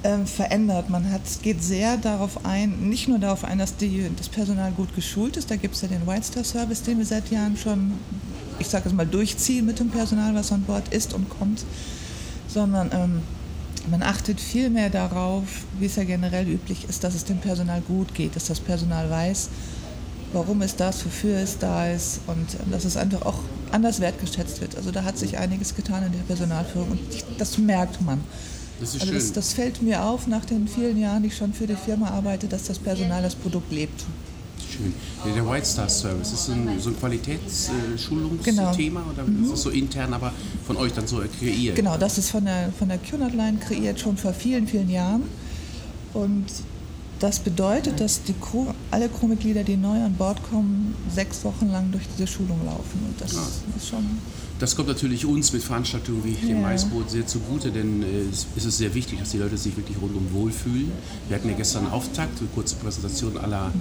äh, 0.02 0.24
verändert. 0.26 0.90
Man 0.90 1.10
hat, 1.10 1.22
geht 1.42 1.62
sehr 1.62 1.96
darauf 1.96 2.44
ein, 2.44 2.88
nicht 2.88 3.08
nur 3.08 3.18
darauf 3.18 3.44
ein, 3.44 3.58
dass 3.58 3.76
die, 3.76 4.08
das 4.16 4.28
Personal 4.28 4.70
gut 4.72 4.94
geschult 4.94 5.36
ist, 5.36 5.50
da 5.50 5.56
gibt 5.56 5.74
es 5.74 5.82
ja 5.82 5.88
den 5.88 6.06
White 6.06 6.24
Star 6.24 6.44
Service, 6.44 6.82
den 6.82 6.98
wir 6.98 7.06
seit 7.06 7.30
Jahren 7.30 7.56
schon, 7.56 7.92
ich 8.58 8.68
sage 8.68 8.88
es 8.88 8.94
mal, 8.94 9.06
durchziehen 9.06 9.66
mit 9.66 9.78
dem 9.78 9.90
Personal, 9.90 10.34
was 10.34 10.52
an 10.52 10.62
Bord 10.62 10.92
ist 10.92 11.14
und 11.14 11.28
kommt, 11.28 11.64
sondern 12.48 12.90
ähm, 12.92 13.22
man 13.90 14.02
achtet 14.02 14.40
viel 14.40 14.70
mehr 14.70 14.90
darauf, 14.90 15.44
wie 15.78 15.86
es 15.86 15.96
ja 15.96 16.04
generell 16.04 16.46
üblich 16.48 16.86
ist, 16.88 17.04
dass 17.04 17.14
es 17.14 17.24
dem 17.24 17.38
Personal 17.38 17.80
gut 17.80 18.14
geht, 18.14 18.36
dass 18.36 18.46
das 18.46 18.60
Personal 18.60 19.08
weiß, 19.10 19.48
warum 20.32 20.62
es 20.62 20.76
das, 20.76 21.04
wofür 21.04 21.38
es 21.38 21.58
da 21.58 21.88
ist 21.88 22.20
und 22.26 22.54
ähm, 22.54 22.70
dass 22.70 22.84
es 22.84 22.96
einfach 22.96 23.22
auch 23.22 23.40
anders 23.72 24.00
wertgeschätzt 24.00 24.60
wird. 24.60 24.76
Also 24.76 24.90
da 24.90 25.04
hat 25.04 25.18
sich 25.18 25.38
einiges 25.38 25.74
getan 25.74 26.04
in 26.04 26.12
der 26.12 26.20
Personalführung 26.20 26.90
und 26.92 27.00
das 27.38 27.58
merkt 27.58 28.00
man. 28.00 28.20
Das 28.80 28.94
ist 28.94 29.00
also 29.00 29.12
schön. 29.12 29.20
Das, 29.20 29.32
das 29.32 29.52
fällt 29.52 29.82
mir 29.82 30.04
auf 30.04 30.26
nach 30.26 30.44
den 30.44 30.68
vielen 30.68 30.98
Jahren, 30.98 31.22
die 31.22 31.28
ich 31.28 31.36
schon 31.36 31.52
für 31.52 31.66
die 31.66 31.76
Firma 31.76 32.10
arbeite, 32.10 32.46
dass 32.46 32.64
das 32.64 32.78
Personal 32.78 33.22
das 33.22 33.34
Produkt 33.34 33.72
lebt. 33.72 34.04
Schön. 34.78 35.34
Der 35.34 35.46
White 35.46 35.66
Star 35.66 35.88
Service 35.88 36.32
ist 36.32 36.48
ein, 36.50 36.78
so 36.80 36.90
ein 36.90 36.98
Qualitätsschulungsthema 36.98 39.00
genau. 39.00 39.12
oder 39.12 39.24
mhm. 39.24 39.44
ist 39.44 39.52
das 39.52 39.62
so 39.62 39.70
intern, 39.70 40.14
aber 40.14 40.32
von 40.66 40.76
euch 40.76 40.92
dann 40.92 41.06
so 41.06 41.20
kreiert? 41.38 41.76
Genau, 41.76 41.96
das 41.96 42.18
ist 42.18 42.30
von 42.30 42.44
der, 42.44 42.72
von 42.78 42.88
der 42.88 42.98
QNAT 42.98 43.34
Line 43.34 43.58
kreiert 43.58 44.00
schon 44.00 44.16
vor 44.16 44.32
vielen, 44.32 44.66
vielen 44.66 44.90
Jahren. 44.90 45.22
Und 46.14 46.46
Das 47.20 47.40
bedeutet, 47.40 47.98
dass 48.00 48.22
die 48.22 48.32
Crew, 48.34 48.66
alle 48.92 49.08
Crewmitglieder, 49.08 49.64
die 49.64 49.76
neu 49.76 50.00
an 50.04 50.14
Bord 50.14 50.38
kommen, 50.50 50.94
sechs 51.12 51.42
Wochen 51.44 51.68
lang 51.72 51.90
durch 51.90 52.04
diese 52.16 52.28
Schulung 52.28 52.60
laufen. 52.64 53.00
Und 53.08 53.20
das 53.20 53.32
Ja. 53.32 53.40
ist 53.76 53.88
schon 53.88 54.04
Das 54.60 54.74
kommt 54.76 54.88
natürlich 54.88 55.24
uns 55.26 55.52
mit 55.52 55.62
Veranstaltungen 55.62 56.22
wie 56.24 56.32
dem 56.34 56.60
Ja. 56.60 56.68
Maisboot 56.68 57.10
sehr 57.10 57.26
zugute, 57.26 57.70
denn 57.72 58.02
äh, 58.02 58.06
es 58.32 58.46
es 58.56 58.64
ist 58.64 58.78
sehr 58.78 58.92
wichtig, 58.94 59.18
dass 59.20 59.30
die 59.30 59.38
Leute 59.38 59.56
sich 59.56 59.76
wirklich 59.76 59.96
rundum 60.00 60.26
wohlfühlen. 60.32 60.90
Wir 61.28 61.36
hatten 61.36 61.48
ja 61.48 61.54
gestern 61.56 61.84
einen 61.84 61.92
Auftakt, 61.92 62.38
eine 62.38 62.48
kurze 62.54 62.76
Präsentation 62.76 63.36
aller, 63.36 63.72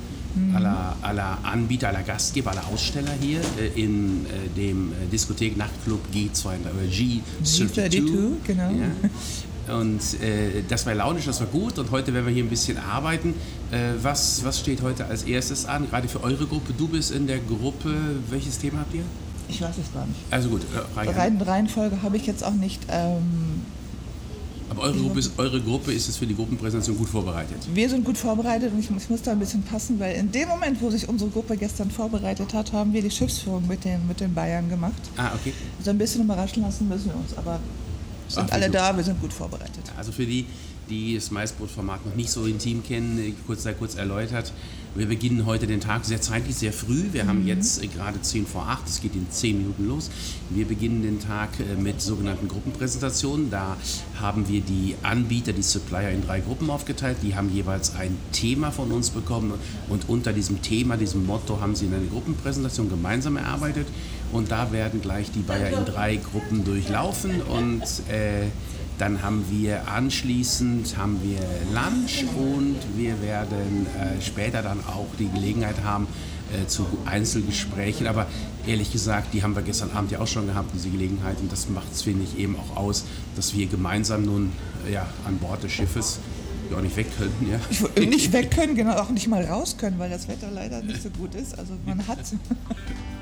aller, 0.55 0.95
aller 1.01 1.37
Anbieter, 1.43 1.89
aller 1.89 2.03
Gastgeber, 2.03 2.51
aller 2.51 2.67
Aussteller 2.67 3.13
hier 3.19 3.41
äh, 3.59 3.81
in 3.81 4.25
äh, 4.25 4.49
dem 4.55 4.91
äh, 4.91 5.07
Diskothek 5.11 5.57
Nachtclub 5.57 6.01
G2 6.13 6.45
oder 6.45 6.71
G32. 6.91 7.33
G32, 7.43 8.29
genau. 8.45 8.69
Ja. 8.71 9.09
Und 9.75 9.99
äh, 10.21 10.63
das 10.67 10.85
war 10.85 10.95
launisch, 10.95 11.25
das 11.25 11.39
war 11.41 11.47
gut 11.47 11.77
und 11.77 11.91
heute 11.91 12.13
werden 12.13 12.25
wir 12.25 12.33
hier 12.33 12.43
ein 12.43 12.49
bisschen 12.49 12.77
arbeiten. 12.77 13.33
Äh, 13.71 14.01
was, 14.01 14.43
was 14.45 14.59
steht 14.59 14.81
heute 14.81 15.05
als 15.05 15.23
erstes 15.23 15.65
an, 15.65 15.89
gerade 15.89 16.07
für 16.07 16.23
eure 16.23 16.45
Gruppe? 16.45 16.73
Du 16.77 16.87
bist 16.87 17.11
in 17.11 17.27
der 17.27 17.39
Gruppe, 17.39 17.93
welches 18.29 18.59
Thema 18.59 18.79
habt 18.79 18.93
ihr? 18.93 19.03
Ich 19.49 19.61
weiß 19.61 19.75
es 19.77 19.93
gar 19.93 20.05
nicht. 20.05 20.19
Also 20.31 20.49
gut, 20.49 20.61
äh, 20.95 21.43
Reihenfolge 21.43 22.01
habe 22.01 22.17
ich 22.17 22.25
jetzt 22.25 22.43
auch 22.43 22.53
nicht. 22.53 22.81
Ähm, 22.89 23.61
Aber 24.69 24.81
eure 24.81 24.97
Gruppe, 24.97 25.19
ist, 25.19 25.31
eure 25.37 25.61
Gruppe 25.61 25.93
ist 25.93 26.09
es 26.09 26.17
für 26.17 26.25
die 26.27 26.35
Gruppenpräsentation 26.35 26.97
gut 26.97 27.07
vorbereitet. 27.09 27.57
wir 27.73 27.89
sind 27.89 28.03
gut 28.03 28.17
vorbereitet 28.17 28.73
und 28.73 28.79
ich, 28.79 28.89
muss- 28.89 29.03
ich 29.03 29.09
muss 29.09 29.21
da 29.21 29.31
ein 29.31 29.39
bisschen 29.39 29.63
passen, 29.63 29.99
weil 29.99 30.15
in 30.15 30.31
dem 30.31 30.47
Moment, 30.49 30.81
wo 30.81 30.89
sich 30.89 31.07
unsere 31.07 31.29
Gruppe 31.29 31.55
gestern 31.55 31.89
vorbereitet 31.89 32.53
hat, 32.53 32.73
haben 32.73 32.91
wir 32.93 33.01
die 33.01 33.11
Schiffsführung 33.11 33.65
mit 33.67 33.85
den, 33.85 34.05
mit 34.07 34.19
den 34.19 34.33
Bayern 34.33 34.67
gemacht. 34.69 35.01
Ah, 35.15 35.31
okay. 35.35 35.53
Also 35.79 35.91
ein 35.91 35.97
bisschen 35.97 36.23
überraschen 36.23 36.63
lassen 36.63 36.87
müssen 36.89 37.05
wir 37.07 37.15
uns, 37.15 37.37
aber 37.37 37.59
sind 38.27 38.47
Ach, 38.49 38.53
alle 38.53 38.69
da, 38.69 38.95
wir 38.95 39.03
sind 39.03 39.21
gut 39.21 39.31
vorbereitet. 39.31 39.83
Also 39.97 40.11
für 40.11 40.25
die, 40.25 40.45
die 40.89 41.15
das 41.15 41.31
Maisbrot-Format 41.31 42.05
noch 42.05 42.15
nicht 42.15 42.29
so 42.29 42.45
intim 42.45 42.83
kennen, 42.83 43.35
kurz 43.45 43.63
sei 43.63 43.73
kurz 43.73 43.95
erläutert. 43.95 44.51
Wir 44.97 45.05
beginnen 45.05 45.45
heute 45.45 45.67
den 45.67 45.79
Tag 45.79 46.05
sehr 46.05 46.21
zeitlich, 46.21 46.55
sehr 46.55 46.73
früh. 46.73 47.09
Wir 47.11 47.27
haben 47.27 47.45
jetzt 47.45 47.83
äh, 47.83 47.85
gerade 47.85 48.19
10 48.19 48.47
vor 48.47 48.67
8, 48.67 48.87
es 48.87 48.99
geht 48.99 49.13
in 49.13 49.29
10 49.29 49.59
Minuten 49.59 49.87
los. 49.87 50.09
Wir 50.49 50.65
beginnen 50.65 51.03
den 51.03 51.19
Tag 51.19 51.49
äh, 51.59 51.79
mit 51.79 52.01
sogenannten 52.01 52.47
Gruppenpräsentationen. 52.47 53.51
Da 53.51 53.77
haben 54.19 54.49
wir 54.49 54.59
die 54.61 54.95
Anbieter, 55.03 55.53
die 55.53 55.61
Supplier 55.61 56.09
in 56.09 56.25
drei 56.25 56.39
Gruppen 56.39 56.71
aufgeteilt. 56.71 57.17
Die 57.21 57.35
haben 57.35 57.53
jeweils 57.53 57.95
ein 57.95 58.17
Thema 58.31 58.71
von 58.71 58.91
uns 58.91 59.11
bekommen 59.11 59.53
und 59.87 60.09
unter 60.09 60.33
diesem 60.33 60.63
Thema, 60.63 60.97
diesem 60.97 61.27
Motto 61.27 61.61
haben 61.61 61.75
sie 61.75 61.85
eine 61.85 62.07
Gruppenpräsentation 62.07 62.89
gemeinsam 62.89 63.37
erarbeitet. 63.37 63.85
Und 64.31 64.49
da 64.49 64.71
werden 64.71 64.99
gleich 64.99 65.29
die 65.29 65.41
Bayer 65.41 65.77
in 65.77 65.85
drei 65.85 66.15
Gruppen 66.15 66.65
durchlaufen 66.65 67.43
und 67.43 67.83
äh, 68.09 68.47
dann 68.97 69.21
haben 69.21 69.45
wir 69.49 69.87
anschließend 69.87 70.97
haben 70.97 71.19
wir 71.23 71.39
Lunch 71.73 72.25
und 72.35 72.77
wir 72.95 73.21
werden 73.21 73.85
äh, 73.95 74.21
später 74.21 74.61
dann 74.61 74.79
auch 74.85 75.07
die 75.19 75.29
Gelegenheit 75.29 75.83
haben 75.83 76.07
äh, 76.51 76.67
zu 76.67 76.85
Einzelgesprächen. 77.05 78.07
Aber 78.07 78.25
ehrlich 78.65 78.91
gesagt, 78.91 79.33
die 79.33 79.43
haben 79.43 79.55
wir 79.55 79.61
gestern 79.61 79.91
Abend 79.91 80.11
ja 80.11 80.19
auch 80.19 80.27
schon 80.27 80.47
gehabt, 80.47 80.71
diese 80.73 80.89
Gelegenheit. 80.89 81.37
Und 81.39 81.51
das 81.51 81.69
macht 81.69 81.91
es, 81.91 82.01
finde 82.01 82.23
ich, 82.23 82.39
eben 82.39 82.55
auch 82.55 82.77
aus, 82.77 83.05
dass 83.35 83.55
wir 83.55 83.67
gemeinsam 83.67 84.23
nun 84.23 84.51
äh, 84.87 84.93
ja, 84.93 85.07
an 85.25 85.37
Bord 85.37 85.63
des 85.63 85.71
Schiffes 85.71 86.19
ja 86.71 86.77
auch 86.77 86.81
nicht 86.81 86.95
weg 86.95 87.07
können. 87.17 87.33
Ja. 87.51 88.01
Nicht 88.03 88.33
weg 88.33 88.51
können, 88.51 88.75
genau, 88.75 88.93
auch 88.93 89.09
nicht 89.09 89.27
mal 89.27 89.43
raus 89.43 89.77
können, 89.77 89.99
weil 89.99 90.09
das 90.09 90.27
Wetter 90.27 90.49
leider 90.51 90.81
nicht 90.81 91.01
so 91.03 91.09
gut 91.09 91.35
ist. 91.35 91.57
Also 91.57 91.73
man 91.85 92.05
hat. 92.07 92.19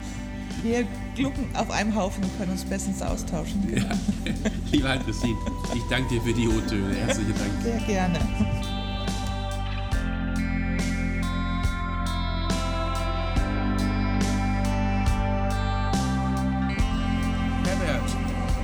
Wir 0.66 0.84
glucken 1.16 1.48
auf 1.54 1.70
einem 1.70 1.96
Haufen 1.96 2.24
und 2.24 2.38
können 2.40 2.54
uns 2.54 2.64
bestens 2.66 3.00
austauschen. 3.00 3.68
Genau. 3.68 3.86
Lieber 4.72 4.98
Christine, 4.98 5.38
ich 5.76 5.84
danke 5.92 6.16
dir 6.16 6.22
für 6.24 6.34
die 6.34 6.48
O-Töne. 6.48 6.96
Herzlichen 6.96 7.36
Dank. 7.36 7.52
Sehr 7.62 7.80
gerne. 7.82 8.20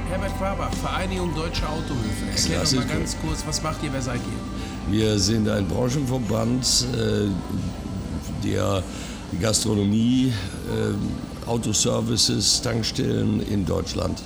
Herbert, 0.09 0.39
Herbert 0.39 0.75
Vereinigung 0.75 1.35
Deutscher 1.35 1.69
Autohöfe. 1.69 2.25
Erklär 2.31 2.61
Das 2.61 2.71
doch 2.71 2.79
mal 2.79 2.87
ganz 2.87 3.15
kurz, 3.21 3.45
was 3.45 3.61
macht 3.61 3.83
ihr, 3.83 3.93
wer 3.93 4.01
seid 4.01 4.21
ihr? 4.21 4.91
Wir 4.91 5.19
sind 5.19 5.47
ein 5.47 5.67
Branchenverband, 5.67 6.87
äh, 6.97 7.27
der 8.43 8.81
Gastronomie, 9.39 10.33
äh, 10.67 11.30
Autoservices, 11.51 12.61
Tankstellen 12.61 13.45
in 13.45 13.65
Deutschland 13.65 14.21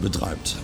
betreibt. 0.00 0.56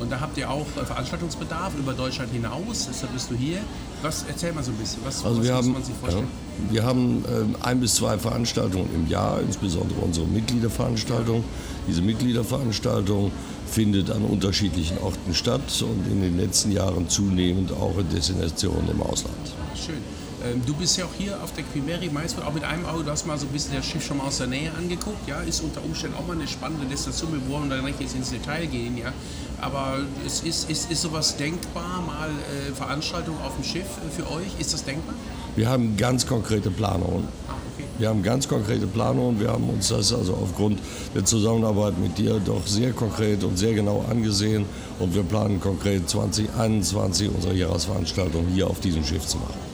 Und 0.00 0.10
da 0.10 0.18
habt 0.20 0.36
ihr 0.38 0.50
auch 0.50 0.66
äh, 0.80 0.84
Veranstaltungsbedarf 0.84 1.72
über 1.78 1.92
Deutschland 1.92 2.32
hinaus, 2.32 2.88
deshalb 2.90 3.12
bist 3.12 3.30
du 3.30 3.36
hier. 3.36 3.58
Was, 4.02 4.24
erzähl 4.28 4.52
mal 4.52 4.64
so 4.64 4.72
ein 4.72 4.76
bisschen, 4.76 5.00
was, 5.04 5.24
Also 5.24 5.38
was 5.38 5.46
wir 5.46 5.52
muss 5.54 5.62
haben, 5.64 5.72
man 5.72 5.84
sich 5.84 5.94
vorstellen? 5.94 6.26
ja, 6.66 6.72
wir 6.72 6.82
haben 6.84 7.24
ähm, 7.30 7.56
ein 7.60 7.80
bis 7.80 7.94
zwei 7.94 8.18
Veranstaltungen 8.18 8.88
im 8.94 9.06
Jahr, 9.08 9.40
insbesondere 9.40 10.00
unsere 10.00 10.26
Mitgliederveranstaltung. 10.26 11.44
Diese 11.86 12.02
Mitgliederveranstaltung 12.02 13.30
findet 13.70 14.10
an 14.10 14.22
unterschiedlichen 14.24 14.98
Orten 14.98 15.34
statt 15.34 15.82
und 15.82 16.10
in 16.10 16.22
den 16.22 16.38
letzten 16.38 16.72
Jahren 16.72 17.08
zunehmend 17.08 17.70
auch 17.72 17.96
in 17.98 18.08
Destinationen 18.10 18.88
im 18.90 19.00
Ausland. 19.02 19.36
Schön. 19.74 20.02
Ähm, 20.44 20.62
du 20.66 20.74
bist 20.74 20.96
ja 20.98 21.04
auch 21.04 21.14
hier 21.16 21.42
auf 21.42 21.52
der 21.52 21.64
Quimeri 21.64 22.10
Maisfeld, 22.10 22.46
auch 22.46 22.52
mit 22.52 22.64
einem 22.64 22.84
Auge, 22.86 23.04
du 23.04 23.10
hast 23.10 23.26
mal 23.26 23.38
so 23.38 23.46
ein 23.46 23.52
bisschen 23.52 23.74
das 23.74 23.86
Schiff 23.86 24.04
schon 24.04 24.18
mal 24.18 24.24
aus 24.24 24.38
der 24.38 24.46
Nähe 24.46 24.70
angeguckt, 24.76 25.26
ja, 25.26 25.40
ist 25.40 25.60
unter 25.60 25.82
Umständen 25.82 26.16
auch 26.16 26.26
mal 26.26 26.34
eine 26.36 26.46
spannende 26.46 26.86
Destination, 26.86 27.32
wir 27.32 27.48
wollen 27.48 27.70
da 27.70 27.80
nicht 27.80 28.00
jetzt 28.00 28.14
ins 28.14 28.30
Detail 28.30 28.66
gehen, 28.66 28.98
ja, 28.98 29.12
aber 29.60 29.98
es 30.26 30.42
ist, 30.42 30.68
ist, 30.68 30.90
ist 30.90 31.02
sowas 31.02 31.36
denkbar, 31.36 32.02
mal 32.06 32.28
äh, 32.28 32.72
Veranstaltungen 32.74 33.40
auf 33.42 33.54
dem 33.54 33.64
Schiff 33.64 33.86
äh, 33.86 34.10
für 34.10 34.30
euch, 34.30 34.48
ist 34.58 34.74
das 34.74 34.84
denkbar? 34.84 35.14
Wir 35.56 35.68
haben 35.68 35.96
ganz 35.96 36.26
konkrete 36.26 36.70
Planungen. 36.70 37.28
Ah, 37.48 37.54
okay. 37.72 37.86
Wir 37.98 38.08
haben 38.08 38.24
ganz 38.24 38.48
konkrete 38.48 38.88
Planungen. 38.88 39.38
Wir 39.38 39.50
haben 39.50 39.68
uns 39.68 39.86
das 39.86 40.12
also 40.12 40.34
aufgrund 40.34 40.80
der 41.14 41.24
Zusammenarbeit 41.24 41.96
mit 41.96 42.18
dir 42.18 42.40
doch 42.44 42.66
sehr 42.66 42.92
konkret 42.92 43.44
und 43.44 43.56
sehr 43.56 43.72
genau 43.72 44.04
angesehen. 44.10 44.64
Und 44.98 45.14
wir 45.14 45.22
planen 45.22 45.60
konkret 45.60 46.10
2021 46.10 47.30
unsere 47.32 47.54
Jahresveranstaltung 47.54 48.48
hier 48.52 48.68
auf 48.68 48.80
diesem 48.80 49.04
Schiff 49.04 49.24
zu 49.28 49.36
machen. 49.36 49.73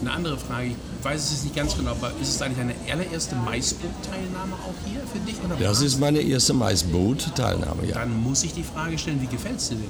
Eine 0.00 0.12
andere 0.12 0.36
Frage, 0.36 0.68
ich 0.68 1.04
weiß 1.04 1.22
es 1.24 1.30
jetzt 1.32 1.44
nicht 1.44 1.56
ganz 1.56 1.76
genau, 1.76 1.92
aber 1.92 2.12
ist 2.20 2.28
es 2.28 2.42
eigentlich 2.42 2.58
deine 2.58 2.74
allererste 2.92 3.34
Maisboot-Teilnahme 3.36 4.52
auch 4.54 4.74
hier 4.88 5.00
für 5.10 5.18
dich? 5.20 5.36
Oder 5.44 5.56
Das 5.56 5.80
ist 5.80 5.98
meine 5.98 6.20
erste 6.20 6.52
Maisboot-Teilnahme, 6.54 7.86
ja. 7.86 7.94
Dann 7.94 8.22
muss 8.22 8.42
ich 8.44 8.52
die 8.52 8.62
Frage 8.62 8.98
stellen, 8.98 9.20
wie 9.22 9.26
gefällt 9.26 9.58
es 9.58 9.68
dir 9.70 9.76
denn? 9.76 9.84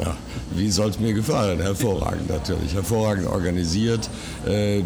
ja. 0.00 0.16
Wie 0.54 0.70
soll 0.70 0.90
es 0.90 0.98
mir 0.98 1.12
gefallen? 1.12 1.60
Hervorragend 1.60 2.28
natürlich. 2.28 2.72
Hervorragend 2.74 3.26
organisiert. 3.26 4.08
Äh, 4.46 4.82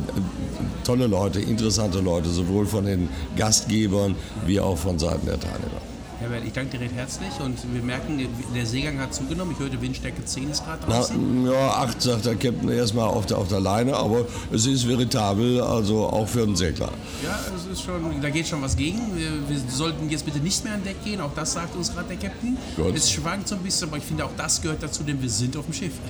tolle 0.84 1.06
Leute, 1.06 1.40
interessante 1.40 2.00
Leute, 2.00 2.28
sowohl 2.30 2.66
von 2.66 2.84
den 2.84 3.08
Gastgebern 3.36 4.14
wie 4.46 4.58
auch 4.60 4.78
von 4.78 4.98
Seiten 4.98 5.26
der 5.26 5.38
Teilnehmer. 5.38 5.80
Herbert, 6.18 6.44
ich 6.46 6.52
danke 6.54 6.78
dir 6.78 6.84
recht 6.84 6.94
herzlich 6.94 7.28
und 7.44 7.58
wir 7.74 7.82
merken, 7.82 8.26
der 8.54 8.64
Seegang 8.64 8.98
hat 8.98 9.12
zugenommen. 9.14 9.52
Ich 9.52 9.58
hörte 9.58 9.80
Windstärke 9.82 10.24
10 10.24 10.50
ist 10.50 10.64
gerade 10.64 10.82
Na, 10.88 10.96
draußen. 10.96 11.46
ja, 11.46 11.68
acht 11.72 12.00
sagt 12.00 12.24
der 12.24 12.36
Captain 12.36 12.70
erstmal 12.70 13.06
auf 13.06 13.26
der, 13.26 13.36
auf 13.36 13.48
der 13.48 13.60
Leine, 13.60 13.94
aber 13.94 14.24
es 14.50 14.64
ist 14.64 14.88
veritabel, 14.88 15.60
also 15.60 16.06
auch 16.06 16.26
für 16.26 16.44
einen 16.44 16.56
Segler. 16.56 16.90
Ja, 17.22 17.38
es 17.54 17.70
ist 17.70 17.84
schon, 17.84 18.20
da 18.22 18.30
geht 18.30 18.46
schon 18.48 18.62
was 18.62 18.76
gegen. 18.76 18.98
Wir, 19.14 19.30
wir 19.46 19.60
sollten 19.70 20.08
jetzt 20.08 20.24
bitte 20.24 20.38
nicht 20.38 20.64
mehr 20.64 20.74
an 20.74 20.84
Deck 20.84 21.04
gehen, 21.04 21.20
auch 21.20 21.34
das 21.34 21.52
sagt 21.52 21.76
uns 21.76 21.92
gerade 21.92 22.08
der 22.08 22.16
Captain. 22.16 22.56
Gut. 22.76 22.96
Es 22.96 23.10
schwankt 23.10 23.48
so 23.48 23.56
ein 23.56 23.62
bisschen, 23.62 23.88
aber 23.88 23.98
ich 23.98 24.04
finde 24.04 24.24
auch 24.24 24.32
das 24.38 24.62
gehört 24.62 24.82
dazu, 24.82 25.02
denn 25.02 25.20
wir 25.20 25.30
sind 25.30 25.54
auf 25.56 25.66
dem 25.66 25.74
Schiff. 25.74 25.92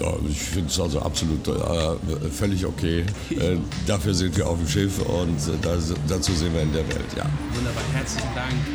Ja, 0.00 0.12
ich 0.28 0.40
finde 0.40 0.70
es 0.70 0.80
also 0.80 1.00
absolut 1.00 1.46
äh, 1.46 1.52
völlig 2.32 2.66
okay. 2.66 3.04
Äh, 3.30 3.58
dafür 3.86 4.12
sind 4.12 4.36
wir 4.36 4.48
auf 4.48 4.58
dem 4.58 4.66
Schiff 4.66 4.98
und 4.98 5.36
äh, 5.36 5.56
da, 5.62 5.76
dazu 6.08 6.32
sind 6.32 6.52
wir 6.52 6.62
in 6.62 6.72
der 6.72 6.84
Welt, 6.88 7.06
ja. 7.16 7.24
Wunderbar, 7.54 7.84
herzlichen 7.92 8.34
Dank. 8.34 8.73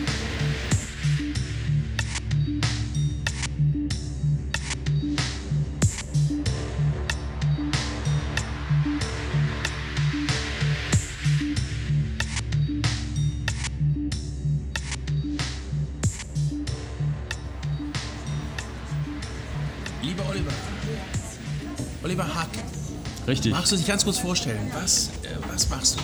Richtig. 23.29 23.51
magst 23.51 23.71
du 23.71 23.75
dich 23.77 23.85
ganz 23.85 24.03
kurz 24.03 24.17
vorstellen? 24.17 24.71
Was, 24.73 25.09
äh, 25.23 25.35
was 25.53 25.69
machst 25.69 25.97
du? 25.97 25.99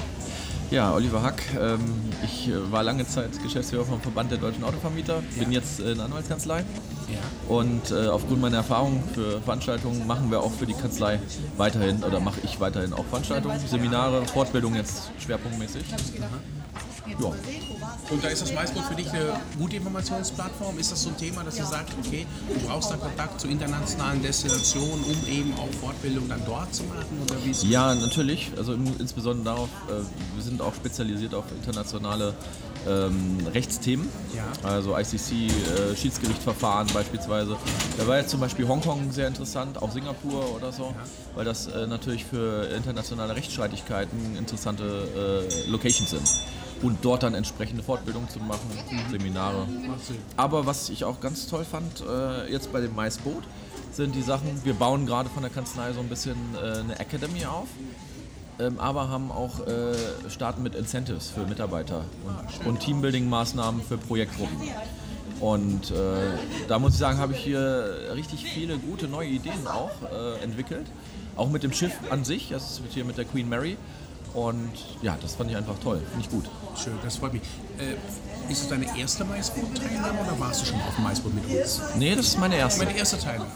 Ja, 0.76 0.94
Oliver 0.94 1.22
Hack. 1.24 1.42
Ähm, 1.60 1.80
ich 2.24 2.50
äh, 2.50 2.72
war 2.72 2.84
lange 2.84 3.08
Zeit 3.08 3.32
Geschäftsführer 3.42 3.86
vom 3.86 4.00
Verband 4.02 4.32
der 4.32 4.38
deutschen 4.38 4.64
Autovermieter, 4.64 5.22
bin 5.38 5.52
jetzt 5.52 5.80
in 5.80 5.96
der 5.96 6.06
Anwaltskanzlei 6.06 6.60
Ja. 6.60 7.54
und 7.56 7.92
äh, 7.92 8.08
aufgrund 8.08 8.42
meiner 8.42 8.58
Erfahrung 8.58 9.04
für 9.14 9.42
Veranstaltungen 9.42 10.06
machen 10.08 10.30
wir 10.32 10.42
auch 10.42 10.52
für 10.52 10.66
die 10.66 10.74
Kanzlei 10.74 11.20
weiterhin 11.58 12.04
oder 12.04 12.20
mache 12.20 12.40
ich 12.44 12.60
weiterhin 12.60 12.94
auch 12.94 13.06
Veranstaltungen, 13.06 13.60
Seminare, 13.68 14.26
Fortbildungen 14.26 14.78
jetzt 14.78 15.12
schwerpunktmäßig. 15.20 15.84
Ja. 17.20 17.32
Und 18.12 18.24
da 18.24 18.28
ist 18.28 18.42
das 18.42 18.56
Weißboot 18.56 18.84
für 18.84 18.96
dich 18.96 19.10
eine 19.10 19.40
gute 19.58 19.78
Informationsplattform? 19.78 20.78
Ist 20.78 20.92
das 20.92 21.04
so 21.04 21.10
ein 21.10 21.18
Thema, 21.18 21.44
dass 21.44 21.56
du 21.56 21.66
sagst, 21.66 21.94
okay, 22.06 22.28
du 22.48 22.68
brauchst 22.68 22.92
da 22.92 22.98
Kontakt 22.98 23.42
zu 23.42 23.48
internationalen 23.48 24.22
Destinationen, 24.22 25.04
um 25.04 25.28
eben 25.28 25.54
auch 25.56 25.70
Fortbildung 25.82 26.30
dann 26.30 26.42
dort 26.46 26.74
zu 26.74 26.84
machen? 26.84 27.20
Oder 27.26 27.36
wie 27.44 27.68
Ja, 27.68 27.96
natürlich. 27.96 28.52
Also 28.58 28.74
insbesondere 28.74 29.56
darauf, 29.56 29.70
äh, 29.90 30.04
wir 30.36 30.44
sind 30.44 30.62
auch 30.62 30.76
spezialisiert 30.76 31.34
auf 31.34 31.46
internationale 31.52 32.36
ähm, 32.88 33.40
Rechtsthemen. 33.52 34.08
Ja. 34.36 34.44
Also 34.62 34.96
ICC, 34.96 35.50
äh, 35.50 35.96
Schiedsgerichtsverfahren 35.96 36.88
beispielsweise. 36.94 37.58
Da 37.98 38.06
war 38.06 38.18
jetzt 38.18 38.30
zum 38.30 38.40
Beispiel 38.40 38.68
Hongkong 38.68 39.12
sehr 39.12 39.28
interessant, 39.28 39.82
auch 39.82 39.92
Singapur 39.92 40.56
oder 40.56 40.72
so, 40.72 40.94
weil 41.34 41.46
das 41.46 41.68
äh, 41.68 41.88
natürlich 41.88 42.26
für 42.26 42.70
internationale 42.76 43.36
Rechtsstreitigkeiten 43.36 44.38
interessante 44.38 45.48
äh, 45.66 45.70
Locations 45.72 46.12
sind. 46.12 46.28
Und 46.82 47.04
dort 47.04 47.24
dann 47.24 47.34
entsprechende 47.34 47.84
Fortbildungen 47.84 48.30
zu 48.30 48.40
machen, 48.40 48.70
Seminare. 49.10 49.68
Aber 50.38 50.66
was 50.66 50.90
ich 50.90 51.04
auch 51.06 51.20
ganz 51.22 51.48
toll 51.48 51.66
fand, 51.66 52.04
äh, 52.08 52.52
jetzt 52.52 52.72
bei 52.72 52.82
dem 52.82 52.94
Maisboot, 52.96 53.44
sind 53.92 54.14
die 54.14 54.22
Sachen, 54.22 54.64
wir 54.64 54.74
bauen 54.74 55.06
gerade 55.06 55.30
von 55.30 55.42
der 55.42 55.52
Kanzlei 55.52 55.94
so 55.94 56.02
ein 56.02 56.10
bisschen 56.10 56.36
äh, 56.56 56.80
eine 56.80 57.00
Academy 57.00 57.46
auf, 57.46 57.68
ähm, 58.60 58.78
aber 58.80 59.10
haben 59.10 59.32
auch 59.32 59.66
äh, 59.66 59.96
starten 60.30 60.64
mit 60.64 60.76
Incentives 60.76 61.30
für 61.30 61.46
Mitarbeiter 61.46 62.04
und, 62.26 62.68
und 62.68 62.80
Teambuilding-Maßnahmen 62.82 63.82
für 63.82 63.98
Projektgruppen. 63.98 64.58
Und 65.40 65.92
äh, 65.92 65.96
da 66.68 66.80
muss 66.80 66.94
ich 66.94 67.00
sagen, 67.00 67.18
habe 67.18 67.34
ich 67.34 67.40
hier 67.40 68.10
richtig 68.14 68.46
viele 68.46 68.78
gute 68.78 69.08
neue 69.08 69.30
Ideen 69.30 69.68
auch 69.68 69.92
äh, 70.04 70.44
entwickelt. 70.44 70.88
Auch 71.36 71.50
mit 71.50 71.64
dem 71.64 71.74
Schiff 71.74 71.94
an 72.10 72.24
sich, 72.24 72.50
das 72.50 72.80
ist 72.80 72.82
hier 72.94 73.04
mit 73.04 73.18
der 73.18 73.26
Queen 73.26 73.50
Mary. 73.50 73.76
Und 74.36 74.74
ja, 75.02 75.18
das 75.22 75.36
fand 75.36 75.50
ich 75.50 75.56
einfach 75.56 75.80
toll, 75.80 76.02
finde 76.12 76.26
ich 76.26 76.30
gut. 76.30 76.46
Schön, 76.78 76.94
das 77.02 77.16
freut 77.16 77.32
mich. 77.32 77.42
Äh, 77.80 78.52
ist 78.52 78.64
es 78.64 78.68
deine 78.68 78.86
erste 78.98 79.24
Maisboot-Teilnahme 79.24 80.20
oder 80.20 80.40
warst 80.40 80.62
du 80.62 80.66
schon 80.66 80.82
auf 80.82 80.94
dem 80.94 81.06
Maisboot 81.06 81.34
mit 81.34 81.46
uns? 81.46 81.82
Nee, 81.98 82.16
das 82.16 82.28
ist 82.28 82.40
meine 82.40 82.58
erste. 82.58 82.84
Meine 82.84 82.98
erste 82.98 83.18
Teilnahme. 83.18 83.50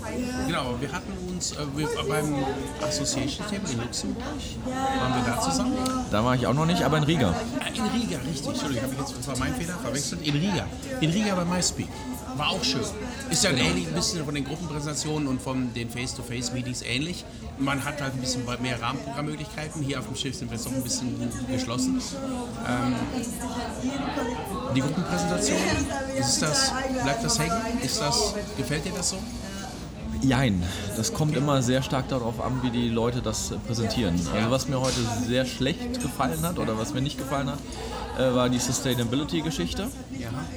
Genau, 0.47 0.75
wir 0.79 0.91
hatten 0.91 1.11
uns 1.27 1.51
äh, 1.51 1.57
wir, 1.75 1.87
beim 2.07 2.33
Association-Thema 2.81 3.69
in 3.69 3.81
Luxemburg, 3.81 4.23
waren 4.65 5.15
wir 5.15 5.31
da 5.31 5.41
zusammen? 5.41 5.73
Da 6.09 6.23
war 6.23 6.35
ich 6.35 6.47
auch 6.47 6.53
noch 6.53 6.65
nicht, 6.65 6.81
aber 6.81 6.97
in 6.97 7.03
Riga. 7.03 7.35
Ah, 7.59 7.67
in 7.67 8.01
Riga, 8.01 8.17
richtig. 8.19 8.47
Entschuldigung, 8.47 8.83
habe 8.83 8.93
ich 8.93 8.99
jetzt, 8.99 9.17
das 9.17 9.27
war 9.27 9.37
mein 9.37 9.53
Fehler, 9.55 9.77
verwechselt. 9.83 10.25
In 10.25 10.33
Riga. 10.33 10.65
In 11.01 11.09
Riga 11.11 11.35
bei 11.35 11.43
MySpeak. 11.43 11.89
War 12.37 12.49
auch 12.49 12.63
schön. 12.63 12.81
Ist 13.29 13.43
ja 13.43 13.51
ähnlich, 13.51 13.87
ein 13.87 13.93
bisschen 13.93 14.23
von 14.25 14.33
den 14.33 14.45
Gruppenpräsentationen 14.45 15.27
und 15.27 15.41
von 15.41 15.73
den 15.73 15.89
Face-to-Face-Meetings 15.89 16.81
ähnlich. 16.83 17.25
Man 17.57 17.83
hat 17.83 18.01
halt 18.01 18.13
ein 18.13 18.19
bisschen 18.19 18.43
mehr 18.61 18.81
Rahmenprogrammmöglichkeiten. 18.81 19.83
Hier 19.83 19.99
auf 19.99 20.05
dem 20.05 20.15
Schiff 20.15 20.35
sind 20.35 20.49
wir 20.49 20.57
jetzt 20.57 20.65
noch 20.65 20.73
ein 20.73 20.83
bisschen 20.83 21.29
geschlossen. 21.51 22.01
Ähm, 22.67 22.95
die 24.75 24.81
Gruppenpräsentation, 24.81 25.57
ist 26.17 26.41
das, 26.41 26.73
bleibt 27.03 27.23
das 27.23 27.39
hängen? 27.39 27.61
Ist 27.83 28.01
das, 28.01 28.35
gefällt 28.57 28.85
dir 28.85 28.93
das 28.93 29.09
so? 29.09 29.17
Jein, 30.21 30.61
das 30.97 31.13
kommt 31.13 31.37
immer 31.37 31.61
sehr 31.61 31.81
stark 31.81 32.09
darauf 32.09 32.41
an, 32.41 32.61
wie 32.61 32.71
die 32.71 32.89
Leute 32.89 33.21
das 33.21 33.53
präsentieren. 33.65 34.19
Also 34.35 34.51
was 34.51 34.67
mir 34.67 34.79
heute 34.79 34.99
sehr 35.25 35.45
schlecht 35.45 36.01
gefallen 36.01 36.41
hat 36.41 36.59
oder 36.59 36.77
was 36.77 36.93
mir 36.93 37.01
nicht 37.01 37.17
gefallen 37.17 37.49
hat, 37.49 37.59
äh, 38.17 38.35
war 38.35 38.49
die 38.49 38.59
Sustainability-Geschichte. 38.59 39.87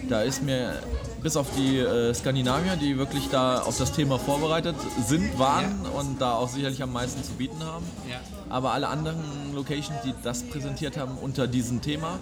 Da 0.09 0.23
ist 0.23 0.43
mir 0.43 0.81
bis 1.23 1.37
auf 1.37 1.47
die 1.57 1.79
äh, 1.79 2.13
Skandinavier, 2.13 2.77
die 2.77 2.99
wirklich 2.99 3.29
da 3.31 3.63
auf 3.63 3.79
das 3.79 3.93
Thema 3.93 4.19
vorbereitet 4.19 4.77
sind, 5.07 5.39
waren 5.39 5.87
und 5.95 6.21
da 6.21 6.35
auch 6.35 6.49
sicherlich 6.49 6.83
am 6.83 6.93
meisten 6.93 7.23
zu 7.23 7.33
bieten 7.33 7.65
haben. 7.65 7.85
Ja. 8.11 8.21
Aber 8.49 8.73
alle 8.73 8.89
anderen 8.89 9.23
Locations, 9.55 10.03
die 10.05 10.15
das 10.23 10.43
präsentiert 10.43 10.97
haben 10.97 11.17
unter 11.19 11.47
diesem 11.47 11.81
Thema, 11.81 12.19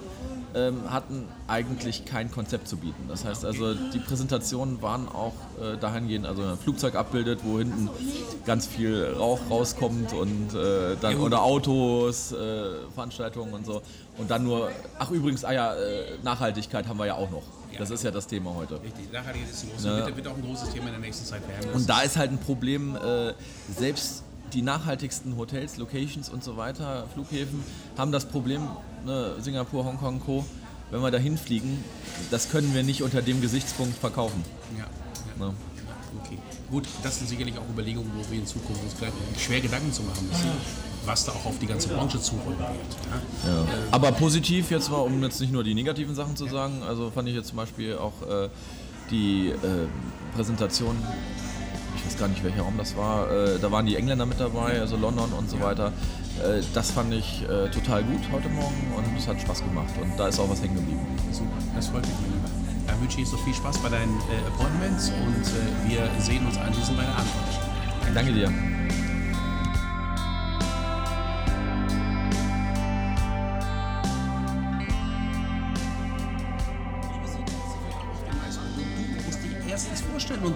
ähm, 0.54 0.90
hatten 0.90 1.28
eigentlich 1.47 2.04
kein 2.04 2.30
Konzept 2.30 2.69
zu 2.69 2.76
bieten. 2.76 3.04
Das 3.09 3.25
heißt 3.25 3.45
also, 3.45 3.75
die 3.75 3.99
Präsentationen 3.99 4.83
waren 4.83 5.09
auch 5.09 5.35
äh, 5.61 5.76
dahingehend, 5.78 6.26
also 6.26 6.42
ein 6.42 6.59
Flugzeug 6.59 6.95
abbildet, 6.95 7.40
wo 7.45 7.59
hinten 7.59 7.88
ganz 8.47 8.66
viel 8.66 9.14
Rauch 9.16 9.40
rauskommt 9.49 10.12
und 10.12 10.54
äh, 10.54 10.97
dann 11.00 11.16
oder 11.19 11.42
Autos, 11.42 12.33
äh, 12.33 12.37
Veranstaltungen 12.95 13.54
und 13.54 13.64
so. 13.64 13.83
Und 14.18 14.31
dann 14.31 14.44
nur, 14.44 14.70
ach 14.98 15.11
übrigens, 15.11 15.44
ah 15.44 15.53
ja, 15.53 15.74
äh, 15.74 16.18
Nachhaltigkeit 16.22 16.88
haben 16.88 16.98
wir 16.98 17.07
ja 17.07 17.14
auch 17.14 17.31
noch. 17.31 17.42
Das 17.78 17.90
ist 17.90 18.04
ja 18.04 18.11
das 18.11 18.26
Thema 18.26 18.54
heute. 18.54 18.74
Richtig, 18.83 19.11
Nachhaltigkeit 19.12 19.50
ist 19.52 19.66
großes, 19.70 19.85
Ja. 19.85 19.96
wird, 20.06 20.16
wird 20.16 20.28
auch 20.28 20.37
ein 20.37 20.42
großes 20.42 20.70
Thema 20.70 20.87
in 20.87 20.92
der 20.92 21.00
nächsten 21.00 21.24
Zeit 21.26 21.46
werden. 21.48 21.70
Und 21.72 21.88
da 21.88 22.00
ist 22.02 22.16
halt 22.16 22.30
ein 22.30 22.38
Problem, 22.38 22.96
äh, 22.96 23.33
selbst 23.76 24.22
die 24.52 24.62
nachhaltigsten 24.62 25.37
Hotels, 25.37 25.76
Locations 25.76 26.28
und 26.28 26.42
so 26.42 26.56
weiter, 26.56 27.06
Flughäfen, 27.14 27.62
haben 27.96 28.11
das 28.12 28.24
Problem, 28.26 28.68
ne, 29.04 29.35
Singapur, 29.40 29.85
Hongkong, 29.85 30.20
Co., 30.20 30.44
wenn 30.90 31.00
wir 31.02 31.11
da 31.12 31.18
hinfliegen, 31.18 31.85
das 32.33 32.50
können 32.50 32.74
wir 32.74 32.83
nicht 32.83 33.02
unter 33.02 33.22
dem 33.22 33.40
Gesichtspunkt 33.40 33.96
verkaufen. 33.96 34.44
ja, 34.76 34.85
ja. 34.85 35.46
Ne? 35.46 35.54
Okay, 36.24 36.38
gut, 36.68 36.88
das 37.04 37.18
sind 37.18 37.28
sicherlich 37.28 37.56
auch 37.56 37.68
Überlegungen, 37.72 38.11
wo 38.16 38.28
wir 38.30 38.40
in 38.40 38.46
Zukunft 38.46 38.83
uns 38.83 39.40
schwer 39.40 39.61
Gedanken 39.61 39.92
zu 39.92 40.02
machen 40.02 40.26
müssen, 40.28 40.50
was 41.04 41.24
da 41.24 41.32
auch 41.32 41.46
auf 41.46 41.58
die 41.58 41.66
ganze 41.66 41.88
Branche 41.88 42.20
zurollen 42.20 42.58
wird. 42.58 42.68
Ja? 43.44 43.50
Ja. 43.50 43.66
Aber 43.90 44.12
positiv 44.12 44.70
jetzt 44.70 44.90
mal, 44.90 44.98
um 44.98 45.22
jetzt 45.22 45.40
nicht 45.40 45.52
nur 45.52 45.64
die 45.64 45.74
negativen 45.74 46.14
Sachen 46.14 46.36
zu 46.36 46.46
sagen, 46.46 46.82
also 46.86 47.10
fand 47.10 47.28
ich 47.28 47.34
jetzt 47.34 47.48
zum 47.48 47.56
Beispiel 47.56 47.96
auch 47.96 48.12
äh, 48.28 48.48
die 49.10 49.48
äh, 49.48 49.56
Präsentation, 50.34 50.96
ich 51.96 52.06
weiß 52.06 52.18
gar 52.18 52.28
nicht 52.28 52.44
welcher 52.44 52.62
Raum 52.62 52.74
das 52.76 52.96
war, 52.96 53.30
äh, 53.30 53.58
da 53.58 53.70
waren 53.72 53.86
die 53.86 53.96
Engländer 53.96 54.26
mit 54.26 54.40
dabei, 54.40 54.80
also 54.80 54.96
London 54.96 55.32
und 55.32 55.50
so 55.50 55.60
weiter. 55.60 55.92
Äh, 56.42 56.62
das 56.74 56.90
fand 56.90 57.12
ich 57.12 57.42
äh, 57.42 57.68
total 57.70 58.04
gut 58.04 58.20
heute 58.32 58.48
Morgen 58.48 58.92
und 58.96 59.04
es 59.18 59.26
hat 59.26 59.40
Spaß 59.40 59.64
gemacht 59.64 59.92
und 60.00 60.18
da 60.18 60.28
ist 60.28 60.38
auch 60.38 60.48
was 60.48 60.62
hängen 60.62 60.76
geblieben. 60.76 61.00
Super, 61.32 61.48
das 61.74 61.88
freut 61.88 62.02
mich, 62.02 62.14
mein 62.22 62.32
Lieber. 62.32 62.48
Dann 62.86 63.00
wünsche 63.00 63.20
ich 63.20 63.28
so 63.28 63.36
viel 63.38 63.54
Spaß 63.54 63.78
bei 63.78 63.88
deinen 63.88 64.16
Appointments 64.48 65.10
und 65.10 65.88
wir 65.88 66.08
sehen 66.20 66.44
uns 66.46 66.56
anschließend 66.56 66.96
bei 66.96 67.04
der 67.04 67.16
Antwort. 67.16 68.14
Danke 68.14 68.32
dir. 68.32 68.80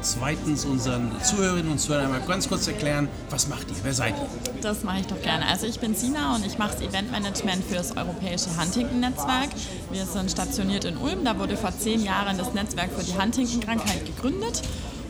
Zweitens 0.04 0.64
unseren 0.64 1.10
Zuhörerinnen 1.22 1.72
und 1.72 1.78
Zuhörern 1.78 2.10
mal 2.10 2.20
ganz 2.20 2.48
kurz 2.48 2.68
erklären, 2.68 3.08
was 3.30 3.48
macht 3.48 3.68
ihr, 3.70 3.76
wer 3.82 3.94
seid 3.94 4.14
ihr? 4.16 4.60
Das 4.60 4.84
mache 4.84 5.00
ich 5.00 5.06
doch 5.06 5.20
gerne. 5.22 5.46
Also 5.46 5.66
ich 5.66 5.80
bin 5.80 5.94
Sina 5.94 6.34
und 6.36 6.46
ich 6.46 6.58
mache 6.58 6.72
das 6.72 6.82
Eventmanagement 6.82 7.64
für 7.64 7.74
das 7.76 7.96
europäische 7.96 8.56
Huntington-Netzwerk. 8.60 9.48
Wir 9.90 10.06
sind 10.06 10.30
stationiert 10.30 10.84
in 10.84 10.96
Ulm. 10.96 11.24
Da 11.24 11.38
wurde 11.38 11.56
vor 11.56 11.72
zehn 11.76 12.02
Jahren 12.04 12.38
das 12.38 12.52
Netzwerk 12.52 12.90
für 12.92 13.04
die 13.04 13.18
Huntington-Krankheit 13.18 14.04
gegründet. 14.06 14.62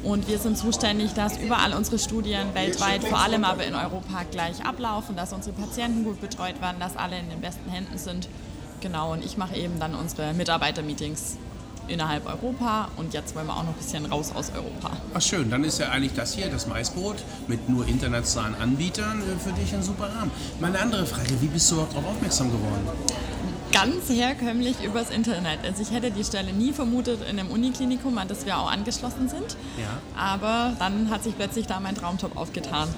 Und 0.04 0.28
wir 0.28 0.38
sind 0.38 0.58
zuständig, 0.58 1.14
dass 1.14 1.38
überall 1.38 1.72
unsere 1.72 1.98
Studien 1.98 2.54
weltweit, 2.54 3.04
vor 3.04 3.20
allem 3.20 3.42
aber 3.42 3.64
in 3.64 3.74
Europa, 3.74 4.24
gleich 4.30 4.64
ablaufen, 4.64 5.16
dass 5.16 5.32
unsere 5.32 5.56
Patienten 5.56 6.04
gut 6.04 6.20
betreut 6.20 6.60
werden, 6.60 6.76
dass 6.78 6.96
alle 6.96 7.18
in 7.18 7.30
den 7.30 7.40
besten 7.40 7.70
Händen 7.70 7.96
sind. 7.96 8.28
Genau, 8.82 9.12
und 9.12 9.24
ich 9.24 9.38
mache 9.38 9.56
eben 9.56 9.80
dann 9.80 9.94
unsere 9.94 10.34
Mitarbeitermeetings 10.34 11.38
innerhalb 11.88 12.26
Europa 12.26 12.88
und 12.96 13.14
jetzt 13.14 13.34
wollen 13.34 13.46
wir 13.46 13.56
auch 13.56 13.62
noch 13.62 13.70
ein 13.70 13.78
bisschen 13.78 14.06
raus 14.06 14.32
aus 14.34 14.52
Europa. 14.54 14.96
Ach 15.14 15.22
schön, 15.22 15.50
dann 15.50 15.64
ist 15.64 15.78
ja 15.78 15.88
eigentlich 15.90 16.14
das 16.14 16.34
hier, 16.34 16.48
das 16.48 16.66
Maisboot, 16.66 17.16
mit 17.46 17.68
nur 17.68 17.86
internationalen 17.86 18.54
Anbietern 18.54 19.20
äh, 19.20 19.38
für 19.38 19.52
dich 19.52 19.74
ein 19.74 19.82
super 19.82 20.10
Rahmen. 20.14 20.30
Meine 20.60 20.80
andere 20.80 21.06
Frage, 21.06 21.40
wie 21.40 21.46
bist 21.46 21.70
du 21.70 21.74
überhaupt 21.74 21.94
darauf 21.94 22.10
aufmerksam 22.10 22.50
geworden? 22.50 22.88
ganz 23.74 24.08
herkömmlich 24.08 24.76
übers 24.84 25.10
Internet. 25.10 25.58
Also 25.64 25.82
ich 25.82 25.90
hätte 25.90 26.12
die 26.12 26.22
Stelle 26.22 26.52
nie 26.52 26.72
vermutet 26.72 27.18
in 27.28 27.40
einem 27.40 27.50
Uniklinikum, 27.50 28.16
an 28.18 28.28
das 28.28 28.46
wir 28.46 28.56
auch 28.56 28.70
angeschlossen 28.70 29.28
sind. 29.28 29.56
Ja. 29.76 29.98
Aber 30.16 30.74
dann 30.78 31.10
hat 31.10 31.24
sich 31.24 31.36
plötzlich 31.36 31.66
da 31.66 31.80
mein 31.80 31.96
Traumjob 31.96 32.36
aufgetan. 32.36 32.88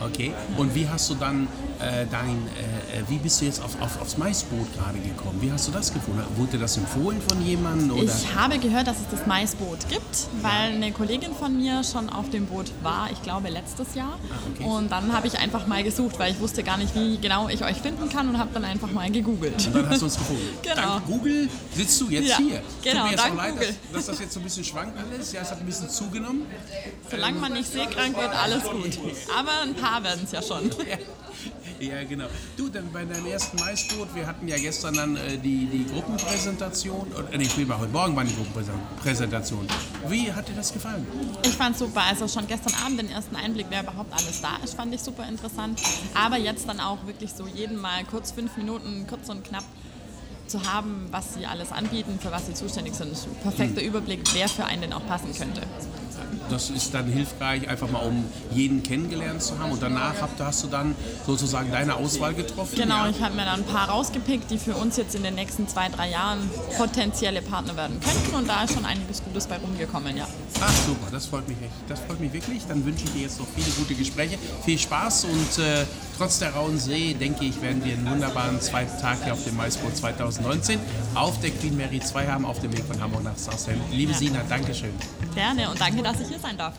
Okay, 0.00 0.32
und 0.56 0.74
wie 0.74 0.88
hast 0.88 1.10
du 1.10 1.14
dann 1.14 1.46
äh, 1.84 2.06
dein, 2.10 2.28
äh, 2.56 3.00
äh, 3.00 3.02
wie 3.08 3.18
bist 3.18 3.40
du 3.40 3.44
jetzt 3.44 3.62
auf, 3.62 3.80
auf, 3.80 4.00
aufs 4.00 4.16
Maisboot 4.16 4.72
gerade 4.74 4.98
gekommen? 4.98 5.38
Wie 5.40 5.52
hast 5.52 5.68
du 5.68 5.72
das 5.72 5.92
gefunden? 5.92 6.22
Wurde 6.36 6.52
dir 6.52 6.58
das 6.58 6.76
empfohlen 6.76 7.20
von 7.28 7.44
jemandem? 7.44 7.90
Oder? 7.90 8.04
Ich 8.04 8.34
habe 8.34 8.58
gehört, 8.58 8.86
dass 8.86 8.96
es 8.98 9.08
das 9.10 9.26
Maisboot 9.26 9.88
gibt, 9.88 10.26
weil 10.42 10.72
eine 10.74 10.92
Kollegin 10.92 11.34
von 11.34 11.56
mir 11.56 11.82
schon 11.84 12.08
auf 12.08 12.30
dem 12.30 12.46
Boot 12.46 12.70
war, 12.82 13.10
ich 13.12 13.20
glaube 13.22 13.48
letztes 13.50 13.94
Jahr. 13.94 14.18
okay. 14.54 14.64
Und 14.64 14.90
dann 14.90 15.12
habe 15.12 15.26
ich 15.26 15.38
einfach 15.38 15.66
mal 15.66 15.82
gesucht, 15.82 16.18
weil 16.18 16.32
ich 16.32 16.40
wusste 16.40 16.62
gar 16.62 16.76
nicht, 16.76 16.94
wie 16.94 17.18
genau 17.18 17.48
ich 17.48 17.62
euch 17.64 17.76
finden 17.76 18.08
kann 18.08 18.28
und 18.28 18.38
habe 18.38 18.50
dann 18.54 18.64
einfach 18.64 18.90
mal 18.90 19.10
gegoogelt. 19.10 19.66
Und 19.66 19.74
dann 19.74 19.88
hast 19.88 20.00
du 20.00 20.06
uns 20.06 20.16
gefunden. 20.18 20.42
Genau. 20.62 20.94
Dank 20.94 21.06
Google 21.06 21.48
sitzt 21.74 22.00
du 22.00 22.08
jetzt 22.08 22.28
Ja, 22.28 22.36
hier. 22.38 22.62
genau, 22.82 23.00
Tut 23.00 23.04
mir 23.04 23.10
jetzt 23.10 23.24
dank 23.24 23.32
auch 23.32 23.36
leid. 23.36 23.54
Dass, 23.58 23.76
dass 23.92 24.06
das 24.06 24.20
jetzt 24.20 24.32
so 24.32 24.40
ein 24.40 24.44
bisschen 24.44 24.64
schwankt 24.64 24.98
alles. 24.98 25.32
Ja, 25.32 25.42
es 25.42 25.50
hat 25.50 25.60
ein 25.60 25.66
bisschen 25.66 25.88
zugenommen. 25.88 26.42
Solange 27.10 27.38
man 27.38 27.52
nicht 27.52 27.70
seekrank 27.70 28.16
wird, 28.16 28.30
alles 28.30 28.62
gut. 28.64 28.98
Aber 29.38 29.62
ein 29.62 29.74
paar 29.74 30.02
werden 30.02 30.22
es 30.24 30.32
ja 30.32 30.42
schon. 30.42 30.70
Ja, 30.88 30.96
genau. 32.08 32.26
Du, 32.56 32.68
dann 32.68 32.90
bei 32.92 33.04
deinem 33.04 33.26
ersten 33.26 33.58
Maisboot, 33.58 34.14
wir 34.14 34.26
hatten 34.26 34.48
ja 34.48 34.56
gestern 34.56 34.94
dann 34.94 35.16
äh, 35.16 35.38
die, 35.38 35.66
die 35.66 35.86
Gruppenpräsentation, 35.92 37.12
oder 37.12 37.36
nee, 37.36 37.44
ich 37.44 37.56
heute 37.56 37.92
Morgen 37.92 38.16
war 38.16 38.24
die 38.24 38.34
Gruppenpräsentation. 38.34 39.66
Wie 40.08 40.32
hat 40.32 40.48
dir 40.48 40.54
das 40.54 40.72
gefallen? 40.72 41.06
Ich 41.44 41.52
fand 41.52 41.76
super. 41.76 42.02
Also 42.02 42.28
schon 42.28 42.46
gestern 42.46 42.74
Abend 42.84 43.00
den 43.00 43.10
ersten 43.10 43.36
Einblick, 43.36 43.66
wer 43.70 43.82
überhaupt 43.82 44.12
alles 44.12 44.40
da 44.40 44.56
ist, 44.62 44.74
fand 44.74 44.94
ich 44.94 45.00
super 45.00 45.26
interessant. 45.28 45.80
Aber 46.14 46.36
jetzt 46.36 46.68
dann 46.68 46.80
auch 46.80 47.06
wirklich 47.06 47.32
so 47.32 47.46
jeden 47.46 47.76
Mal 47.76 48.04
kurz 48.04 48.32
fünf 48.32 48.56
Minuten, 48.56 49.06
kurz 49.08 49.28
und 49.28 49.44
knapp. 49.44 49.64
zu 50.46 50.62
haben, 50.70 51.08
was 51.10 51.34
sie 51.34 51.46
alles 51.46 51.72
anbieten, 51.72 52.18
für 52.20 52.30
was 52.30 52.46
sie 52.46 52.52
zuständig 52.54 52.94
sind. 52.94 53.16
Perfekter 53.42 53.82
Überblick, 53.82 54.20
wer 54.34 54.46
für 54.46 54.66
einen 54.66 54.82
denn 54.82 54.92
auch 54.92 55.06
passen 55.06 55.34
könnte. 55.34 55.62
Das 56.50 56.70
ist 56.70 56.94
dann 56.94 57.06
hilfreich, 57.06 57.68
einfach 57.68 57.90
mal 57.90 58.00
um 58.00 58.24
jeden 58.52 58.82
kennengelernt 58.82 59.42
zu 59.42 59.58
haben. 59.58 59.72
Und 59.72 59.82
danach 59.82 60.14
hast 60.38 60.62
du 60.62 60.68
dann 60.68 60.94
sozusagen 61.26 61.70
deine 61.72 61.96
Auswahl 61.96 62.34
getroffen. 62.34 62.76
Genau, 62.76 63.04
ja? 63.04 63.10
ich 63.10 63.20
habe 63.22 63.34
mir 63.34 63.44
dann 63.44 63.60
ein 63.60 63.66
paar 63.66 63.88
rausgepickt, 63.88 64.50
die 64.50 64.58
für 64.58 64.74
uns 64.74 64.96
jetzt 64.96 65.14
in 65.14 65.22
den 65.22 65.34
nächsten 65.34 65.66
zwei, 65.68 65.88
drei 65.88 66.10
Jahren 66.10 66.48
potenzielle 66.76 67.42
Partner 67.42 67.76
werden 67.76 67.98
könnten. 68.00 68.36
Und 68.36 68.48
da 68.48 68.64
ist 68.64 68.74
schon 68.74 68.84
einiges 68.84 69.22
Gutes 69.22 69.46
bei 69.46 69.56
rumgekommen, 69.56 70.16
ja. 70.16 70.26
Ach 70.60 70.72
super, 70.86 71.10
das 71.10 71.26
freut 71.26 71.48
mich 71.48 71.58
echt. 71.60 71.72
Das 71.88 72.00
freut 72.00 72.20
mich 72.20 72.32
wirklich. 72.32 72.62
Dann 72.66 72.84
wünsche 72.84 73.04
ich 73.04 73.12
dir 73.12 73.22
jetzt 73.22 73.38
noch 73.38 73.46
viele 73.54 73.70
gute 73.70 73.94
Gespräche, 73.94 74.38
viel 74.64 74.78
Spaß 74.78 75.24
und 75.24 75.58
äh, 75.62 75.84
trotz 76.16 76.38
der 76.38 76.54
rauen 76.54 76.78
See, 76.78 77.14
denke 77.14 77.44
ich, 77.44 77.60
werden 77.60 77.84
wir 77.84 77.94
einen 77.94 78.08
wunderbaren 78.10 78.60
zweiten 78.60 79.00
Tag 79.00 79.22
hier 79.24 79.32
auf 79.32 79.44
dem 79.44 79.56
Maisboot 79.56 79.96
2019 79.96 80.78
auf 81.14 81.40
der 81.40 81.50
Queen 81.50 81.76
Mary 81.76 82.00
2 82.00 82.26
haben, 82.26 82.44
auf 82.44 82.60
dem 82.60 82.72
Weg 82.72 82.84
von 82.84 83.00
Hamburg 83.00 83.24
nach 83.24 83.36
Southampton. 83.36 83.90
Liebe 83.90 84.12
Ja. 84.12 84.18
Sina, 84.18 84.40
Dankeschön. 84.48 84.90
Gerne 85.34 85.70
und 85.70 85.80
danke, 85.80 86.02
dass 86.02 86.20
ich 86.20 86.33
hier 86.34 86.40
sein 86.40 86.56
darf. 86.56 86.74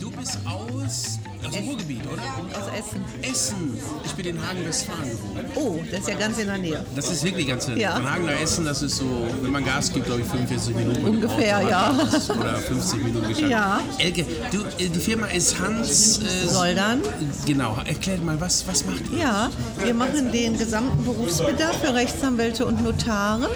Du 0.00 0.10
bist 0.10 0.38
aus, 0.46 1.18
aus 1.52 1.58
dem 1.58 1.68
Ruhrgebiet, 1.68 2.00
oder? 2.06 2.22
Aus 2.58 2.68
Essen. 2.78 3.04
Essen. 3.22 3.78
Ich 4.04 4.12
bin 4.12 4.26
in 4.26 4.46
Hagen-Westfalen 4.46 5.10
geboren. 5.10 5.46
Oh, 5.54 5.80
das 5.90 6.00
ist 6.00 6.08
ja 6.08 6.14
ganz 6.14 6.38
in 6.38 6.46
der 6.46 6.58
Nähe. 6.58 6.84
Das 6.96 7.10
ist 7.10 7.24
wirklich 7.24 7.46
ganz 7.46 7.68
nett. 7.68 7.78
Ja. 7.78 7.96
Von 7.96 8.10
Hagen 8.10 8.24
nach 8.26 8.40
Essen, 8.40 8.64
das 8.64 8.82
ist 8.82 8.96
so, 8.96 9.04
wenn 9.42 9.52
man 9.52 9.64
Gas 9.64 9.92
gibt, 9.92 10.06
glaube 10.06 10.22
ich, 10.22 10.26
45 10.26 10.74
Minuten. 10.74 11.04
Ungefähr, 11.04 11.58
Auto. 11.58 11.68
ja. 11.68 11.94
Oder 12.40 12.56
50 12.56 13.04
Minuten 13.04 13.28
geschafft. 13.28 13.50
Ja. 13.50 13.80
Elke, 13.98 14.24
du, 14.50 14.58
äh, 14.82 14.88
die 14.88 14.98
Firma 15.00 15.26
ist 15.26 15.58
Hans... 15.60 16.18
Äh, 16.18 16.48
Soldern. 16.48 17.02
Genau. 17.46 17.76
Erklärt 17.84 18.24
mal, 18.24 18.40
was, 18.40 18.66
was 18.66 18.84
macht 18.86 19.02
ihr? 19.12 19.18
Ja, 19.18 19.50
wir 19.84 19.94
machen 19.94 20.32
den 20.32 20.56
gesamten 20.58 21.04
Berufsbedarf 21.04 21.78
für 21.80 21.94
Rechtsanwälte 21.94 22.64
und 22.66 22.82
Notare. 22.82 23.50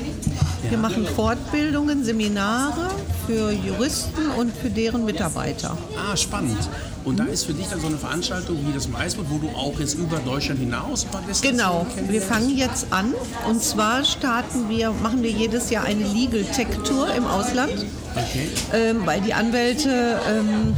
Wir 0.68 0.78
machen 0.78 1.06
Fortbildungen, 1.06 2.04
Seminare 2.04 2.90
für 3.26 3.52
Juristen 3.52 4.30
und 4.37 4.52
für 4.56 4.70
deren 4.70 5.04
Mitarbeiter. 5.04 5.76
Ah, 5.96 6.16
spannend. 6.16 6.59
Und 7.06 7.20
da 7.20 7.24
ist 7.24 7.44
für 7.44 7.54
dich 7.54 7.68
dann 7.68 7.80
so 7.80 7.86
eine 7.86 7.98
Veranstaltung 7.98 8.58
wie 8.66 8.72
das 8.72 8.88
Maisboot, 8.88 9.26
wo 9.30 9.38
du 9.38 9.48
auch 9.50 9.78
jetzt 9.78 9.94
über 9.94 10.18
Deutschland 10.18 10.58
hinaus 10.58 11.04
ein 11.04 11.10
paar 11.12 11.22
Genau, 11.40 11.86
wir 12.08 12.20
fangen 12.20 12.56
jetzt 12.56 12.88
an. 12.90 13.14
Und 13.48 13.62
zwar 13.62 14.04
starten 14.04 14.68
wir, 14.68 14.90
machen 14.90 15.22
wir 15.22 15.30
jedes 15.30 15.70
Jahr 15.70 15.84
eine 15.84 16.02
Legal 16.02 16.42
Tech 16.42 16.66
Tour 16.84 17.06
im 17.14 17.24
Ausland. 17.24 17.86
Okay. 18.16 18.48
ähm, 18.72 19.02
weil 19.04 19.20
die 19.20 19.34
Anwälte 19.34 20.18
ähm, 20.26 20.74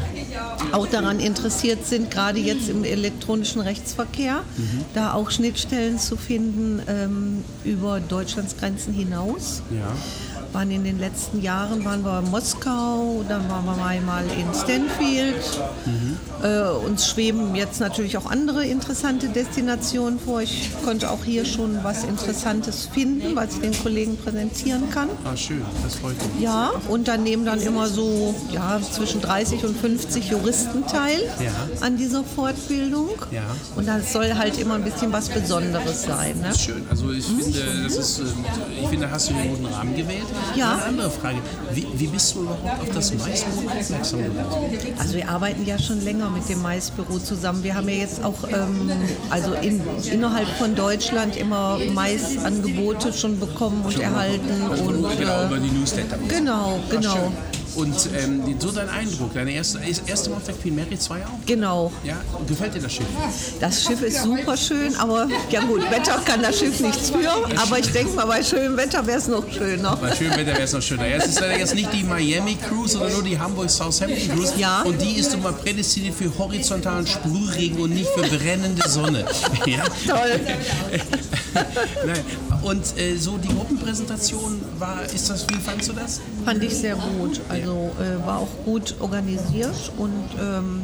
auch 0.73 0.89
daran 0.89 1.21
interessiert 1.21 1.87
sind, 1.87 2.11
gerade 2.11 2.41
jetzt 2.41 2.69
im 2.69 2.83
elektronischen 2.83 3.61
Rechtsverkehr, 3.61 4.41
da 4.93 5.13
auch 5.15 5.31
Schnittstellen 5.31 6.01
zu 6.01 6.17
finden 6.17 6.83
ähm, 6.89 7.45
über 7.65 8.01
Deutschlands 8.01 8.57
Grenzen 8.57 8.93
hinaus. 8.93 9.63
Ja. 9.71 9.87
Waren 10.53 10.71
in 10.71 10.85
den 10.85 10.99
letzten 10.99 11.43
Jahren 11.43 11.85
waren 11.85 12.03
wir 12.03 12.21
in 12.21 12.31
Moskau, 12.31 13.23
dann 13.29 13.49
waren 13.51 13.65
wir 13.67 13.77
mal 14.01 14.25
in 14.25 14.53
Stanfield. 14.55 15.61
Äh, 16.43 16.71
uns 16.87 17.09
schweben 17.09 17.55
jetzt 17.57 17.81
natürlich 17.81 18.17
auch 18.17 18.27
andere 18.31 18.65
interessante 18.65 19.29
Destinationen 19.29 20.19
vor. 20.21 20.41
Ich 20.41 20.71
konnte 20.85 21.11
auch 21.11 21.25
hier 21.25 21.45
schon 21.45 21.79
was 21.83 22.05
Interessantes 22.05 22.89
finden, 22.93 23.35
was 23.35 23.55
ich 23.55 23.61
den 23.61 23.83
Kollegen 23.83 24.17
präsentieren 24.17 24.89
kann. 24.91 25.09
Ah, 25.25 25.37
schön. 25.37 25.63
Das 25.83 25.97
freut 25.97 26.15
mich. 26.35 26.43
Ja, 26.43 26.71
und 26.89 27.09
dann 27.09 27.23
nehmen 27.25 27.45
dann 27.45 27.61
immer 27.61 27.89
so 27.89 28.35
ja, 28.53 28.81
zwischen 28.93 29.21
30 29.21 29.65
und 29.65 29.77
50 29.77 30.31
Juristen 30.31 30.87
teil 30.87 31.21
Ja. 31.41 31.51
an 31.85 31.97
dieser 31.97 32.23
Fortbildung. 32.25 33.09
Ja. 33.31 33.43
Und 33.77 33.89
das 33.89 34.13
soll 34.13 34.35
halt 34.35 34.59
immer 34.59 34.75
ein 34.75 34.85
bisschen 34.85 35.13
was 35.13 35.29
Besonderes 35.29 36.03
sein. 36.05 36.37
Ne? 36.39 36.49
Das 36.49 36.57
ist 36.57 36.63
schön. 36.65 36.85
Also 36.89 37.11
ich 37.11 37.25
finde, 37.25 37.61
das 37.85 37.97
ist, 37.97 38.21
äh, 38.21 38.23
ich 38.83 38.89
finde, 38.89 39.11
hast 39.11 39.31
du 39.31 39.35
einen 39.35 39.51
guten 39.51 39.67
Rahmen 39.67 39.97
gewählt. 39.97 40.27
Ja. 40.55 40.75
Eine 40.75 40.85
andere 40.85 41.11
Frage. 41.11 41.39
Wie, 41.75 41.87
wie 41.95 42.07
bist 42.07 42.35
du 42.35 42.43
überhaupt 42.43 42.81
auf 42.81 42.91
das 42.95 43.13
Maisboot 43.15 43.67
aufmerksam 43.77 44.21
geworden? 44.23 44.47
Also 44.99 45.15
wir 45.15 45.29
arbeiten 45.29 45.67
ja 45.67 45.79
schon 45.79 46.01
länger 46.05 46.28
mit 46.29 46.49
dem 46.49 46.63
Maisbüro 46.63 47.19
zusammen. 47.19 47.63
Wir 47.63 47.75
haben 47.75 47.89
ja 47.89 47.97
jetzt 47.97 48.23
auch 48.25 48.37
ähm, 48.49 48.91
also 49.31 49.53
in, 49.55 49.81
innerhalb 50.11 50.49
von 50.59 50.75
Deutschland 50.75 51.37
immer 51.37 51.79
Maisangebote 51.93 53.13
schon 53.13 53.39
bekommen 53.39 53.83
und 53.85 53.99
erhalten. 53.99 54.63
Und, 54.71 55.19
Genau, 55.19 55.43
äh, 55.43 55.47
über 55.47 55.59
die 55.59 55.71
Newsletter. 55.71 56.19
genau, 56.29 56.79
genau. 56.91 57.33
Und 57.79 57.95
ähm, 58.21 58.43
so 58.59 58.73
dein 58.73 58.89
Eindruck, 58.89 59.35
deine 59.35 59.53
erste, 59.53 59.79
erste 60.07 60.31
Mal 60.31 60.37
auf 60.39 60.45
der 60.45 60.55
Queen 60.55 60.75
Mary 60.75 60.99
2 60.99 61.17
auch? 61.19 61.47
genau. 61.47 61.93
Ja, 62.03 62.17
gefällt 62.49 62.75
dir 62.75 62.81
das 62.81 62.93
Schiff? 62.93 63.07
Das 63.61 63.85
Schiff 63.85 64.03
ist 64.03 64.23
super 64.25 64.57
schön, 64.57 64.97
aber 64.97 65.29
ja 65.49 65.61
gut, 65.61 65.89
Wetter 65.89 66.21
kann 66.25 66.43
das 66.43 66.59
Schiff 66.59 66.81
nichts 66.81 67.11
für. 67.11 67.31
Aber 67.57 67.79
ich 67.79 67.91
denke 67.93 68.15
mal, 68.15 68.27
bei 68.27 68.43
schönem 68.43 68.77
Wetter 68.77 69.07
wäre 69.07 69.19
es 69.19 69.29
noch 69.29 69.45
schöner. 69.51 69.97
Bei 69.97 70.15
schönem 70.15 70.33
Wetter 70.37 70.55
wäre 70.55 70.63
es 70.63 70.73
noch 70.73 70.83
schöner. 70.83 71.07
Ja, 71.07 71.17
es 71.19 71.27
ist 71.27 71.41
leider 71.41 71.57
jetzt 71.57 71.75
nicht 71.77 71.93
die 71.93 72.03
Miami 72.03 72.57
Cruise, 72.57 72.95
sondern 72.95 73.13
nur 73.13 73.23
die 73.23 73.39
Hamburg-Southampton 73.39 74.29
Cruise. 74.35 74.55
Ja. 74.57 74.83
Und 74.83 75.01
die 75.01 75.13
ist 75.19 75.33
immer 75.35 75.53
prädestiniert 75.53 76.17
für 76.17 76.37
horizontalen 76.37 77.07
Sprühregen 77.07 77.79
und 77.81 77.91
nicht 77.95 78.09
für 78.11 78.23
brennende 78.23 78.89
Sonne. 78.89 79.25
Ja? 79.67 79.85
Toll. 80.07 80.41
Nein. 82.07 82.25
Und 82.69 82.99
äh, 82.99 83.17
so 83.17 83.39
die 83.39 83.49
Gruppenpräsentation 83.49 84.61
war, 84.79 85.03
ist 85.05 85.31
das, 85.31 85.47
wie 85.49 85.55
fandst 85.55 85.89
du 85.89 85.95
das? 85.95 86.21
Fand 86.45 86.63
ich 86.63 86.77
sehr 86.77 86.97
gut. 86.97 87.41
Also 87.49 87.91
äh, 87.99 88.27
war 88.27 88.41
auch 88.41 88.65
gut 88.67 88.95
organisiert 89.01 89.91
und 89.97 90.13
ähm, 90.39 90.83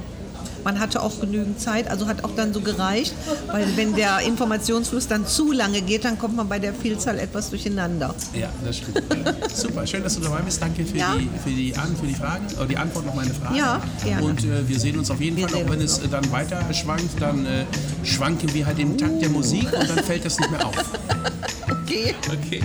man 0.64 0.80
hatte 0.80 1.02
auch 1.02 1.20
genügend 1.20 1.60
Zeit. 1.60 1.90
Also 1.90 2.06
hat 2.06 2.24
auch 2.24 2.30
dann 2.34 2.54
so 2.54 2.60
gereicht, 2.62 3.12
weil 3.52 3.66
wenn 3.76 3.94
der 3.94 4.20
Informationsfluss 4.20 5.08
dann 5.08 5.26
zu 5.26 5.52
lange 5.52 5.82
geht, 5.82 6.06
dann 6.06 6.18
kommt 6.18 6.36
man 6.36 6.48
bei 6.48 6.58
der 6.58 6.72
Vielzahl 6.72 7.18
etwas 7.18 7.50
durcheinander. 7.50 8.14
Ja, 8.32 8.48
das 8.64 8.78
stimmt. 8.78 9.02
Super, 9.54 9.86
schön, 9.86 10.02
dass 10.02 10.14
du 10.14 10.22
dabei 10.22 10.40
bist. 10.40 10.62
Danke 10.62 10.86
für, 10.86 10.96
Ja. 10.96 11.14
die, 11.18 11.28
für, 11.42 11.54
die, 11.54 11.76
An 11.76 11.94
für 12.00 12.06
die 12.06 12.14
Fragen, 12.14 12.46
oder 12.56 12.66
die 12.66 12.78
Antwort 12.78 13.06
auf 13.08 13.14
meine 13.14 13.34
Fragen. 13.34 13.56
Ja, 13.56 13.82
gerne. 14.02 14.22
Und 14.24 14.42
äh, 14.44 14.66
wir 14.66 14.80
sehen 14.80 14.98
uns 14.98 15.10
auf 15.10 15.20
jeden 15.20 15.36
Wir 15.36 15.48
Fall, 15.50 15.62
auch 15.62 15.70
wenn 15.70 15.82
es 15.82 15.98
äh, 15.98 16.08
dann 16.10 16.32
weiter 16.32 16.62
schwankt, 16.72 17.20
dann 17.20 17.44
äh, 17.44 17.64
schwanken 18.04 18.54
wir 18.54 18.64
halt 18.64 18.78
im 18.78 18.96
Takt 18.96 19.20
der 19.20 19.28
Musik 19.28 19.64
und 19.70 19.90
dann 19.90 20.02
fällt 20.02 20.24
das 20.24 20.38
nicht 20.38 20.50
mehr 20.50 20.66
auf. 20.66 20.74
Okay. 21.84 22.14
Okay. 22.32 22.62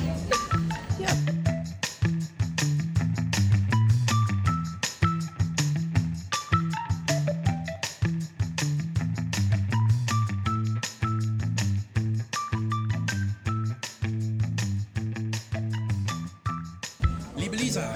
Ja. 0.97 1.09
Liebe 17.35 17.57
Lisa, 17.57 17.93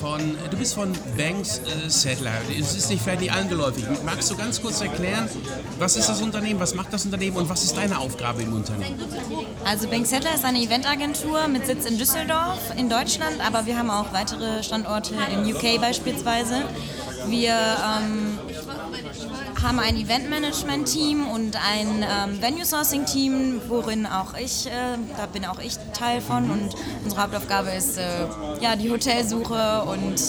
von, 0.00 0.36
du 0.50 0.56
bist 0.56 0.74
von 0.74 0.92
Banks 1.16 1.58
äh, 1.58 1.88
Settler. 1.88 2.32
Es 2.58 2.74
ist 2.74 2.88
nicht 2.88 3.02
fertig 3.02 3.30
angeläufig. 3.30 3.84
Magst 4.04 4.30
du 4.30 4.36
ganz 4.36 4.60
kurz 4.60 4.80
erklären, 4.80 5.28
was 5.78 5.96
ist 5.96 6.08
das 6.08 6.22
Unternehmen, 6.22 6.58
was 6.58 6.74
macht 6.74 6.92
das 6.92 7.04
Unternehmen 7.04 7.36
und 7.36 7.48
was 7.48 7.62
ist 7.62 7.76
deine 7.76 7.98
Aufgabe 7.98 8.42
im 8.42 8.54
Unternehmen? 8.54 8.98
Also 9.64 9.88
Bank 9.88 10.06
Settler 10.06 10.34
ist 10.34 10.44
eine 10.44 10.58
Eventagentur 10.58 11.48
mit 11.48 11.66
Sitz 11.66 11.84
in 11.84 11.98
Düsseldorf 11.98 12.60
in 12.76 12.88
Deutschland, 12.88 13.44
aber 13.46 13.66
wir 13.66 13.76
haben 13.78 13.90
auch 13.90 14.12
weitere 14.12 14.62
Standorte 14.62 15.14
in 15.32 15.54
UK 15.54 15.80
beispielsweise. 15.80 16.62
Wir 17.28 17.52
ähm, 17.52 18.29
haben 19.62 19.78
ein 19.78 19.96
Eventmanagement-Team 19.96 21.26
und 21.28 21.56
ein 21.56 22.02
ähm, 22.02 22.40
Venue-Sourcing-Team, 22.40 23.60
worin 23.68 24.06
auch 24.06 24.34
ich, 24.34 24.66
äh, 24.66 24.70
da 25.16 25.26
bin 25.26 25.44
auch 25.44 25.58
ich 25.58 25.74
Teil 25.92 26.20
von 26.20 26.50
und 26.50 26.74
unsere 27.04 27.22
Hauptaufgabe 27.22 27.70
ist, 27.70 27.98
äh, 27.98 28.02
ja, 28.60 28.76
die 28.76 28.90
Hotelsuche 28.90 29.82
und 29.82 30.20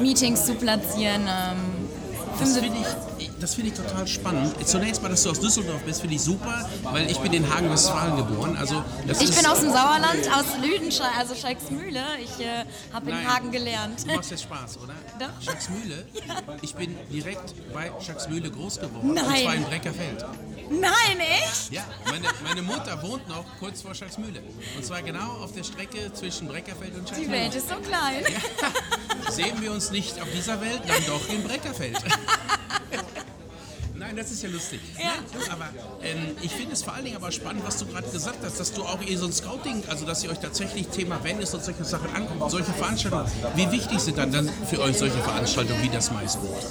Meetings 0.00 0.46
zu 0.46 0.54
platzieren. 0.54 1.22
Ähm, 1.22 1.58
Das 2.40 2.58
finde 2.58 2.78
ich, 2.80 3.13
das 3.44 3.54
finde 3.56 3.72
ich 3.72 3.76
total 3.76 4.06
spannend. 4.06 4.54
Zunächst 4.66 5.02
mal, 5.02 5.10
dass 5.10 5.22
du 5.22 5.30
aus 5.30 5.38
Düsseldorf 5.38 5.82
bist, 5.82 6.00
finde 6.00 6.16
ich 6.16 6.22
super, 6.22 6.66
weil 6.84 7.10
ich 7.10 7.18
bin 7.18 7.30
in 7.34 7.54
Hagen-Westfalen 7.54 8.16
geboren. 8.16 8.56
Also 8.56 8.82
ich 9.06 9.36
bin 9.36 9.44
aus 9.44 9.60
dem 9.60 9.70
Sauerland, 9.70 10.26
aus 10.34 10.46
Lüdenscheid, 10.62 11.10
also 11.18 11.34
Scheiksmühle. 11.34 12.02
Ich 12.22 12.42
äh, 12.42 12.64
habe 12.94 13.10
in. 13.10 13.28
Hagen 13.28 13.52
gelernt. 13.52 14.02
Du 14.08 14.14
machst 14.14 14.30
jetzt 14.30 14.44
Spaß, 14.44 14.78
oder? 14.78 14.94
Doch. 15.20 15.42
Schacksmühle? 15.44 16.06
Ich 16.62 16.74
bin 16.74 16.96
direkt 17.12 17.54
bei 17.74 17.92
Schacksmühle 18.00 18.50
groß 18.50 18.80
geworden. 18.80 19.10
Und 19.10 19.14
Nein. 19.14 19.42
zwar 19.42 19.54
in 19.54 19.64
Breckerfeld. 19.64 20.24
Nein, 20.70 21.20
echt? 21.20 21.70
Ja, 21.70 21.84
meine, 22.06 22.26
meine 22.42 22.62
Mutter 22.62 23.02
wohnt 23.02 23.28
noch 23.28 23.44
kurz 23.58 23.82
vor 23.82 23.94
Schacksmühle. 23.94 24.40
Und 24.76 24.84
zwar 24.84 25.02
genau 25.02 25.42
auf 25.42 25.52
der 25.52 25.64
Strecke 25.64 26.12
zwischen 26.14 26.48
Breckerfeld 26.48 26.94
und 26.94 27.02
Die 27.10 27.14
Schacksmühle. 27.14 27.32
Welt 27.32 27.54
ist 27.54 27.68
so 27.68 27.76
klein. 27.76 28.24
Sehen 29.30 29.60
wir 29.60 29.72
uns 29.72 29.90
nicht 29.90 30.20
auf 30.20 30.28
dieser 30.34 30.58
Welt, 30.62 30.80
dann 30.86 31.04
doch 31.06 31.28
in 31.28 31.42
Breckerfeld. 31.42 31.98
Nein, 34.14 34.22
das 34.22 34.30
ist 34.30 34.44
ja 34.44 34.48
lustig. 34.48 34.80
Ja. 34.96 35.14
Nein, 35.36 35.50
aber 35.50 35.68
ähm, 36.00 36.36
ich 36.40 36.52
finde 36.52 36.74
es 36.74 36.84
vor 36.84 36.94
allen 36.94 37.04
Dingen 37.04 37.16
aber 37.16 37.32
spannend, 37.32 37.66
was 37.66 37.78
du 37.78 37.86
gerade 37.86 38.08
gesagt 38.08 38.38
hast, 38.44 38.60
dass 38.60 38.72
du 38.72 38.84
auch 38.84 39.02
eh 39.02 39.16
so 39.16 39.26
ein 39.26 39.32
Scouting, 39.32 39.82
also 39.88 40.06
dass 40.06 40.22
ihr 40.22 40.30
euch 40.30 40.38
tatsächlich 40.38 40.86
Thema 40.86 41.24
Wellness 41.24 41.52
und 41.52 41.64
solche 41.64 41.84
Sachen 41.84 42.14
anguckt, 42.14 42.48
solche 42.48 42.72
Veranstaltungen. 42.72 43.26
Wie 43.56 43.68
wichtig 43.72 43.98
sind 43.98 44.16
dann, 44.16 44.30
dann 44.30 44.48
für 44.70 44.80
euch 44.82 44.98
solche 44.98 45.18
Veranstaltungen 45.18 45.82
wie 45.82 45.88
das 45.88 46.12
Maisboot? 46.12 46.62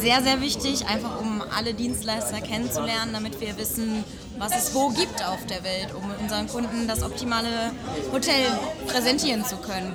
Sehr, 0.00 0.22
sehr 0.24 0.40
wichtig, 0.40 0.84
einfach 0.86 1.20
um 1.20 1.40
alle 1.56 1.72
Dienstleister 1.72 2.40
kennenzulernen, 2.40 3.12
damit 3.12 3.40
wir 3.40 3.56
wissen, 3.58 4.02
was 4.38 4.50
es 4.56 4.74
wo 4.74 4.88
gibt 4.88 5.24
auf 5.24 5.46
der 5.46 5.62
Welt, 5.62 5.94
um 5.94 6.02
unseren 6.20 6.48
Kunden 6.48 6.88
das 6.88 7.04
optimale 7.04 7.70
Hotel 8.12 8.48
präsentieren 8.88 9.44
zu 9.44 9.56
können. 9.58 9.94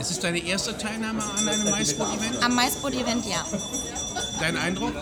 Ist 0.00 0.10
es 0.10 0.18
deine 0.18 0.38
erste 0.38 0.78
Teilnahme 0.78 1.22
an 1.22 1.46
einem 1.46 1.70
Maisboot-Event? 1.70 2.42
Am 2.42 2.54
Maisboot-Event, 2.54 3.26
ja. 3.26 3.44
Dein 4.40 4.56
Eindruck? 4.56 4.94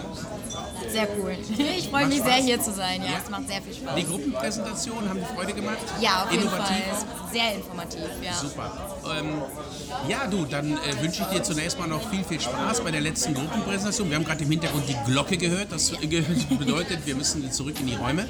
Sehr 0.92 1.08
cool. 1.18 1.36
Ich 1.78 1.88
freue 1.88 2.06
mich 2.06 2.22
sehr, 2.22 2.34
hier 2.34 2.60
zu 2.60 2.72
sein. 2.72 3.02
Ja, 3.02 3.18
es 3.22 3.30
macht 3.30 3.48
sehr 3.48 3.62
viel 3.62 3.74
Spaß. 3.74 3.94
Die 3.96 4.04
Gruppenpräsentation 4.04 5.08
haben 5.08 5.20
die 5.20 5.34
Freude 5.34 5.52
gemacht? 5.52 5.78
Ja, 6.00 6.24
auf 6.24 6.30
jeden 6.30 6.44
Innovativ? 6.44 6.76
Fall. 6.76 7.32
Sehr 7.32 7.54
informativ, 7.54 8.00
ja. 8.22 8.34
Super. 8.34 8.72
Ähm, 9.18 9.42
ja, 10.08 10.26
du, 10.26 10.44
dann 10.44 10.72
äh, 10.72 11.02
wünsche 11.02 11.22
ich 11.22 11.28
dir 11.28 11.42
zunächst 11.42 11.78
mal 11.78 11.88
noch 11.88 12.08
viel, 12.10 12.24
viel 12.24 12.40
Spaß 12.40 12.82
bei 12.82 12.90
der 12.90 13.00
letzten 13.00 13.34
Gruppenpräsentation. 13.34 14.08
Wir 14.08 14.16
haben 14.16 14.24
gerade 14.24 14.44
im 14.44 14.50
Hintergrund 14.50 14.84
die 14.88 15.10
Glocke 15.10 15.36
gehört. 15.36 15.70
Das 15.70 15.90
bedeutet, 16.58 17.06
wir 17.06 17.14
müssen 17.14 17.50
zurück 17.52 17.76
in 17.80 17.86
die 17.86 17.94
Räume. 17.96 18.26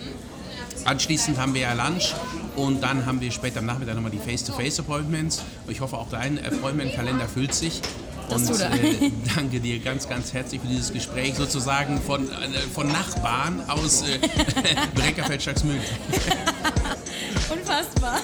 Anschließend 0.84 1.38
haben 1.38 1.52
wir 1.54 1.62
ja 1.62 1.72
Lunch 1.74 2.14
und 2.56 2.82
dann 2.82 3.04
haben 3.04 3.20
wir 3.20 3.30
später 3.30 3.58
am 3.58 3.66
Nachmittag 3.66 3.94
nochmal 3.94 4.10
die 4.10 4.18
Face-to-Face-Appointments. 4.18 5.42
Ich 5.68 5.80
hoffe, 5.80 5.98
auch 5.98 6.08
dein 6.08 6.42
Appointment-Kalender 6.42 7.28
füllt 7.28 7.54
sich. 7.54 7.82
Das 8.30 8.42
und 8.42 8.48
tut 8.48 8.60
er. 8.60 8.72
äh, 8.72 9.10
danke 9.34 9.60
dir 9.60 9.78
ganz, 9.80 10.08
ganz 10.08 10.32
herzlich 10.32 10.60
für 10.60 10.68
dieses 10.68 10.92
Gespräch, 10.92 11.34
sozusagen 11.34 12.00
von, 12.00 12.24
äh, 12.28 12.32
von 12.72 12.88
Nachbarn 12.88 13.62
aus 13.68 14.02
äh, 14.02 14.18
Breckerfeld-Stagsmühl. 14.94 15.80
Unfassbar. 17.52 18.20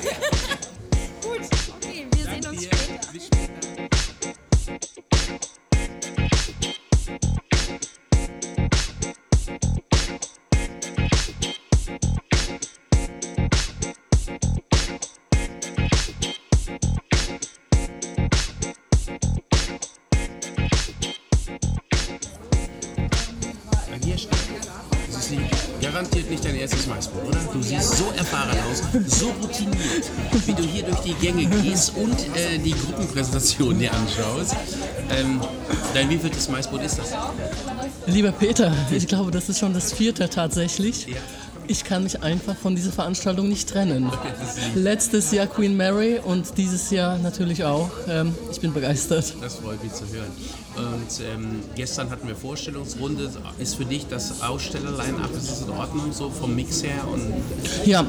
So 29.07 29.27
routiniert, 29.43 30.11
wie 30.47 30.53
du 30.53 30.63
hier 30.63 30.85
durch 30.85 31.01
die 31.01 31.15
Gänge 31.15 31.47
gehst 31.47 31.93
und 31.97 32.19
äh, 32.37 32.59
die 32.59 32.73
Gruppenpräsentation 32.73 33.79
dir 33.79 33.93
anschaust. 33.93 34.57
Ähm, 35.11 35.41
dein 35.95 36.09
wievieltes 36.11 36.49
Maisbrot 36.49 36.83
ist 36.83 36.99
das? 36.99 37.13
Lieber 38.07 38.33
Peter, 38.33 38.73
ich 38.91 39.07
glaube, 39.07 39.31
das 39.31 39.49
ist 39.49 39.59
schon 39.59 39.75
das 39.75 39.93
vierte 39.93 40.29
tatsächlich. 40.29 41.07
Ich 41.69 41.83
kann 41.83 42.05
mich 42.05 42.23
einfach 42.23 42.55
von 42.57 42.77
dieser 42.77 42.93
Veranstaltung 42.93 43.49
nicht 43.49 43.69
trennen. 43.69 44.09
Letztes 44.77 45.33
Jahr 45.33 45.49
Queen 45.49 45.77
Mary 45.77 46.21
und 46.23 46.57
dieses 46.59 46.91
Jahr 46.91 47.19
natürlich 47.19 47.65
auch. 47.65 47.91
Ähm, 48.09 48.35
ich 48.53 48.61
bin 48.61 48.73
begeistert. 48.73 49.35
Das 49.41 49.57
freut 49.57 49.83
mich 49.83 49.93
zu 49.93 50.05
hören. 50.13 50.31
Und 50.77 51.25
ähm, 51.25 51.61
gestern 51.75 52.11
hatten 52.11 52.29
wir 52.29 52.37
Vorstellungsrunde. 52.37 53.31
Ist 53.59 53.75
für 53.75 53.85
dich 53.85 54.07
das 54.07 54.43
Aussteller-Line-Up, 54.43 55.31
ist 55.37 55.63
in 55.63 55.71
Ordnung 55.71 56.13
so 56.13 56.31
vom 56.31 56.55
Mix 56.55 56.85
her? 56.85 57.03
Und 57.13 57.35
Ja, 57.85 58.05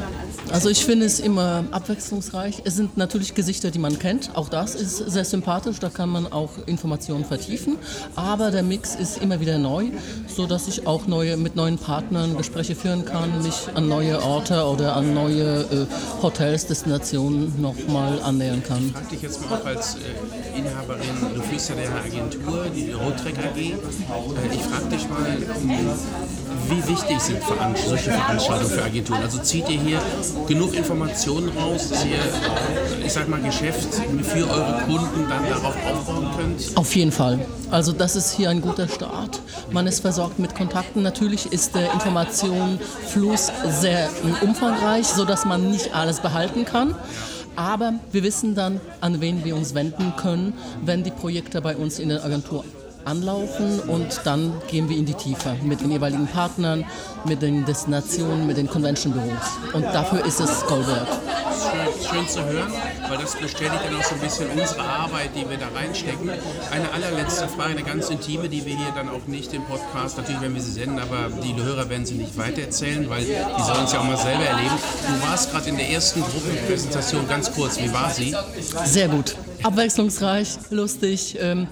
also 0.51 0.69
ich 0.69 0.85
finde 0.85 1.05
es 1.05 1.19
immer 1.19 1.65
abwechslungsreich. 1.71 2.61
Es 2.65 2.75
sind 2.75 2.97
natürlich 2.97 3.35
Gesichter, 3.35 3.71
die 3.71 3.79
man 3.79 3.99
kennt. 3.99 4.31
Auch 4.35 4.49
das 4.49 4.75
ist 4.75 4.97
sehr 4.97 5.25
sympathisch. 5.25 5.79
Da 5.79 5.89
kann 5.89 6.09
man 6.09 6.31
auch 6.31 6.51
Informationen 6.65 7.25
vertiefen. 7.25 7.77
Aber 8.15 8.51
der 8.51 8.63
Mix 8.63 8.95
ist 8.95 9.17
immer 9.17 9.39
wieder 9.39 9.57
neu, 9.57 9.87
so 10.27 10.47
dass 10.47 10.67
ich 10.67 10.87
auch 10.87 11.07
neue, 11.07 11.37
mit 11.37 11.55
neuen 11.55 11.77
Partnern 11.77 12.37
Gespräche 12.37 12.75
führen 12.75 13.05
kann, 13.05 13.43
mich 13.43 13.67
an 13.75 13.87
neue 13.87 14.23
Orte 14.23 14.63
oder 14.65 14.95
an 14.95 15.13
neue 15.13 15.61
äh, 15.61 15.85
Hotels, 16.21 16.67
Destinationen 16.67 17.61
nochmal 17.61 18.21
annähern 18.21 18.63
kann. 18.63 18.85
Ich 18.85 18.91
frage 18.93 19.07
dich 19.07 19.21
jetzt 19.21 19.49
mal 19.49 19.57
auch 19.57 19.65
als 19.65 19.95
äh, 19.95 20.57
Inhaberin, 20.57 21.35
du 21.35 21.41
führst 21.41 21.69
ja 21.69 21.75
eine 21.75 22.01
Agentur, 22.01 22.65
die 22.75 22.91
Roadtrack 22.91 23.37
AG. 23.37 23.57
Äh, 23.57 23.73
ich 24.53 24.61
frage 24.61 24.85
dich 24.89 25.09
mal, 25.09 25.37
wie 26.69 26.87
wichtig 26.87 27.19
sind 27.19 27.43
Veran 27.43 27.75
solche 27.75 28.11
Veranstaltungen 28.11 28.71
für 28.71 28.83
Agenturen? 28.83 29.21
Also 29.21 29.39
zieht 29.39 29.69
ihr 29.69 29.79
hier 29.79 30.01
genug 30.47 30.73
Informationen 30.75 31.49
raus, 31.57 31.89
dass 31.89 32.05
ihr, 32.05 32.19
ich 33.05 33.11
sag 33.11 33.27
mal, 33.27 33.41
Geschäft 33.41 33.93
für 34.23 34.49
eure 34.49 34.81
Kunden 34.85 35.27
dann 35.29 35.49
darauf 35.49 35.75
aufbauen 35.91 36.27
könnt? 36.37 36.77
Auf 36.77 36.95
jeden 36.95 37.11
Fall. 37.11 37.39
Also 37.71 37.91
das 37.91 38.15
ist 38.15 38.33
hier 38.33 38.49
ein 38.49 38.61
guter 38.61 38.87
Start. 38.87 39.41
Man 39.71 39.87
ist 39.87 39.99
versorgt 39.99 40.39
mit 40.39 40.55
Kontakten. 40.55 41.01
Natürlich 41.03 41.51
ist 41.51 41.75
der 41.75 41.91
Informationsfluss 41.93 43.51
sehr 43.79 44.05
äh, 44.05 44.45
umfangreich, 44.45 45.07
sodass 45.07 45.45
man 45.45 45.69
nicht 45.71 45.93
alles 45.93 46.19
behalten 46.19 46.65
kann. 46.65 46.95
Aber 47.55 47.93
wir 48.11 48.23
wissen 48.23 48.53
dann, 48.53 48.79
an 49.01 49.19
wen 49.19 49.43
wir 49.43 49.55
uns 49.55 49.73
wenden 49.73 50.13
können, 50.15 50.53
wenn 50.85 51.03
die 51.03 51.11
Projekte 51.11 51.61
bei 51.61 51.75
uns 51.75 51.97
in 51.97 52.09
der 52.09 52.23
Agentur 52.23 52.63
anlaufen 53.07 53.79
und 53.87 54.21
dann 54.25 54.53
gehen 54.67 54.89
wir 54.89 54.97
in 54.97 55.05
die 55.05 55.13
Tiefe 55.13 55.55
mit 55.63 55.81
den 55.81 55.91
jeweiligen 55.91 56.27
Partnern, 56.27 56.85
mit 57.25 57.41
den 57.41 57.65
Destinationen, 57.65 58.45
mit 58.45 58.57
den 58.57 58.67
Convention-Büros. 58.67 59.73
Und 59.73 59.83
dafür 59.83 60.25
ist 60.25 60.39
es 60.39 60.65
Gold 60.65 60.87
wert. 60.87 61.07
Schön, 61.07 62.09
schön 62.09 62.27
zu 62.27 62.43
hören, 62.43 62.71
weil 63.09 63.17
das 63.17 63.35
bestätigt 63.35 63.81
dann 63.83 63.95
auch 63.95 64.03
so 64.03 64.15
ein 64.15 64.21
bisschen 64.21 64.47
unsere 64.49 64.83
Arbeit, 64.83 65.29
die 65.35 65.49
wir 65.49 65.57
da 65.57 65.67
reinstecken. 65.73 66.29
Eine 66.69 66.91
allerletzte 66.91 67.47
Frage, 67.47 67.71
eine 67.71 67.83
ganz 67.83 68.09
intime, 68.09 68.49
die 68.49 68.65
wir 68.65 68.75
hier 68.77 68.93
dann 68.95 69.09
auch 69.09 69.25
nicht 69.27 69.53
im 69.53 69.63
Podcast, 69.63 70.17
natürlich 70.17 70.41
werden 70.41 70.55
wir 70.55 70.61
sie 70.61 70.73
senden, 70.73 70.99
aber 70.99 71.29
die 71.41 71.55
Hörer 71.55 71.89
werden 71.89 72.05
sie 72.05 72.15
nicht 72.15 72.37
weitererzählen, 72.37 73.09
weil 73.09 73.23
die 73.23 73.63
sollen 73.63 73.85
es 73.85 73.93
ja 73.93 73.99
auch 73.99 74.03
mal 74.03 74.17
selber 74.17 74.43
erleben. 74.43 74.75
Du 75.07 75.27
warst 75.27 75.51
gerade 75.51 75.69
in 75.69 75.77
der 75.77 75.89
ersten 75.89 76.21
Gruppenpräsentation, 76.21 77.27
ganz 77.27 77.51
kurz, 77.51 77.79
wie 77.79 77.91
war 77.91 78.09
sie? 78.11 78.35
Sehr 78.85 79.07
gut. 79.07 79.35
Abwechslungsreich, 79.63 80.57
lustig, 80.69 81.37
ähm, 81.39 81.67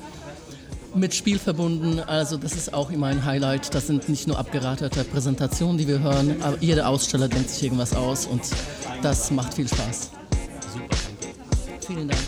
mit 0.95 1.13
Spiel 1.13 1.39
verbunden. 1.39 1.99
Also 1.99 2.37
das 2.37 2.53
ist 2.53 2.73
auch 2.73 2.89
immer 2.89 3.07
ein 3.07 3.25
Highlight. 3.25 3.73
Das 3.75 3.87
sind 3.87 4.07
nicht 4.09 4.27
nur 4.27 4.37
abgeraterte 4.37 5.03
Präsentationen, 5.03 5.77
die 5.77 5.87
wir 5.87 5.99
hören, 5.99 6.41
aber 6.41 6.57
jeder 6.61 6.87
Aussteller 6.87 7.27
denkt 7.27 7.49
sich 7.49 7.63
irgendwas 7.63 7.93
aus 7.93 8.25
und 8.25 8.41
das 9.01 9.31
macht 9.31 9.53
viel 9.53 9.67
Spaß. 9.67 10.11
Super, 10.73 10.87
danke. 10.89 11.85
Vielen 11.85 12.07
Dank. 12.07 12.21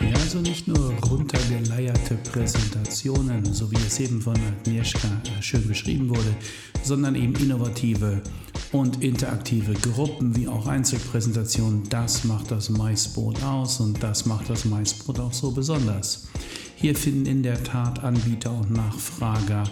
Ja, 0.00 0.20
also 0.20 0.38
nicht 0.38 0.68
nur 0.68 0.92
runtergeleierte 1.08 2.16
Präsentationen, 2.30 3.44
so 3.52 3.70
wie 3.70 3.76
es 3.76 4.00
eben 4.00 4.20
von 4.20 4.34
Agnieszka 4.34 5.08
äh, 5.08 5.42
schön 5.42 5.66
beschrieben 5.66 6.08
wurde, 6.08 6.34
sondern 6.82 7.14
eben 7.14 7.34
innovative 7.36 8.22
und 8.72 9.02
interaktive 9.02 9.74
Gruppen 9.74 10.36
wie 10.36 10.48
auch 10.48 10.66
Einzelpräsentationen. 10.66 11.88
Das 11.88 12.24
macht 12.24 12.50
das 12.50 12.68
Maisbrot 12.68 13.42
aus 13.42 13.80
und 13.80 14.02
das 14.02 14.26
macht 14.26 14.50
das 14.50 14.64
Maisbrot 14.64 15.20
auch 15.20 15.32
so 15.32 15.50
besonders. 15.50 16.28
Hier 16.76 16.94
finden 16.94 17.26
in 17.26 17.42
der 17.42 17.62
Tat 17.64 18.04
Anbieter 18.04 18.52
und 18.52 18.70
Nachfrager 18.70 19.64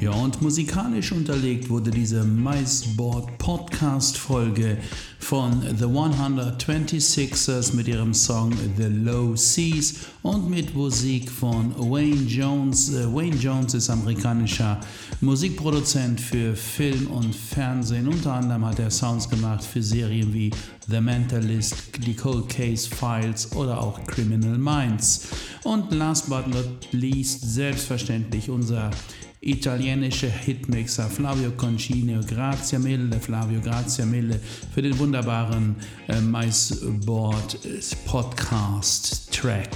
Ja, 0.00 0.12
und 0.12 0.40
musikalisch 0.40 1.12
unterlegt 1.12 1.68
wurde 1.68 1.90
diese 1.90 2.24
Maisboard 2.24 3.36
Podcast 3.36 4.16
Folge 4.16 4.78
von 5.18 5.60
The 5.76 5.84
126ers 5.84 7.76
mit 7.76 7.86
ihrem 7.86 8.14
Song 8.14 8.50
The 8.78 8.84
Low 8.84 9.36
Seas 9.36 9.96
und 10.22 10.48
mit 10.48 10.74
Musik 10.74 11.30
von 11.30 11.74
Wayne 11.76 12.22
Jones. 12.22 12.94
Äh, 12.94 13.14
Wayne 13.14 13.36
Jones 13.36 13.74
ist 13.74 13.90
amerikanischer 13.90 14.80
Musikproduzent 15.20 16.18
für 16.18 16.56
Film 16.56 17.08
und 17.08 17.34
Fernsehen. 17.34 18.08
Unter 18.08 18.32
anderem 18.32 18.64
hat 18.64 18.78
er 18.78 18.90
Sounds 18.90 19.28
gemacht 19.28 19.62
für 19.62 19.82
Serien 19.82 20.32
wie 20.32 20.50
The 20.88 21.02
Mentalist, 21.02 21.76
The 22.02 22.14
Cold 22.14 22.48
Case 22.48 22.88
Files 22.88 23.54
oder 23.54 23.78
auch 23.78 24.02
Criminal 24.06 24.56
Minds. 24.56 25.28
Und 25.64 25.92
last 25.92 26.30
but 26.30 26.48
not 26.48 26.88
least 26.92 27.42
selbstverständlich 27.42 28.48
unser 28.48 28.90
italienische 29.40 30.28
Hitmixer 30.28 31.08
Flavio 31.08 31.50
Concini. 31.52 32.18
Grazie 32.26 32.78
mille, 32.78 33.18
Flavio, 33.18 33.60
grazie 33.60 34.04
mille 34.04 34.38
für 34.74 34.82
den 34.82 34.98
wunderbaren 34.98 35.76
äh, 36.08 36.20
Maisboard 36.20 37.58
Podcast 38.04 39.32
Track. 39.32 39.70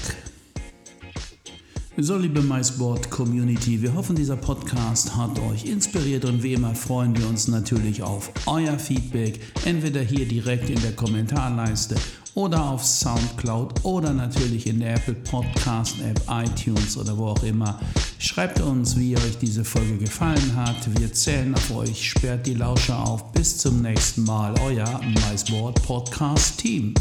So, 1.97 2.17
liebe 2.17 2.43
Maisboard 2.43 3.09
Community, 3.09 3.81
wir 3.81 3.95
hoffen, 3.95 4.17
dieser 4.17 4.37
Podcast 4.37 5.15
hat 5.17 5.39
euch 5.39 5.65
inspiriert 5.65 6.25
und 6.25 6.43
wie 6.43 6.55
immer 6.55 6.75
freuen 6.75 7.17
wir 7.17 7.29
uns 7.29 7.47
natürlich 7.47 8.03
auf 8.03 8.33
euer 8.47 8.77
Feedback, 8.81 9.39
entweder 9.65 10.01
hier 10.01 10.27
direkt 10.27 10.71
in 10.71 10.83
der 10.83 10.93
Kommentarleiste 10.93 11.95
oder 12.35 12.71
auf 12.71 12.85
Soundcloud 12.85 13.85
oder 13.85 14.13
natürlich 14.13 14.67
in 14.67 14.81
der 14.81 14.95
Apple 14.95 15.15
Podcast 15.15 15.97
App, 16.01 16.21
iTunes 16.29 16.97
oder 16.97 17.17
wo 17.17 17.29
auch 17.29 17.43
immer. 17.43 17.79
Schreibt 18.19 18.61
uns, 18.61 18.99
wie 18.99 19.17
euch 19.17 19.39
diese 19.39 19.65
Folge 19.65 19.99
gefallen 19.99 20.57
hat. 20.57 20.77
Wir 20.99 21.13
zählen 21.13 21.55
auf 21.55 21.77
euch. 21.77 22.11
Sperrt 22.11 22.47
die 22.47 22.55
Lauscher 22.55 22.99
auf. 22.99 23.33
Bis 23.33 23.59
zum 23.59 23.83
nächsten 23.83 24.25
Mal. 24.25 24.55
Euer 24.61 25.01
MySport 25.03 25.83
Podcast 25.83 26.59
Team. 26.59 26.95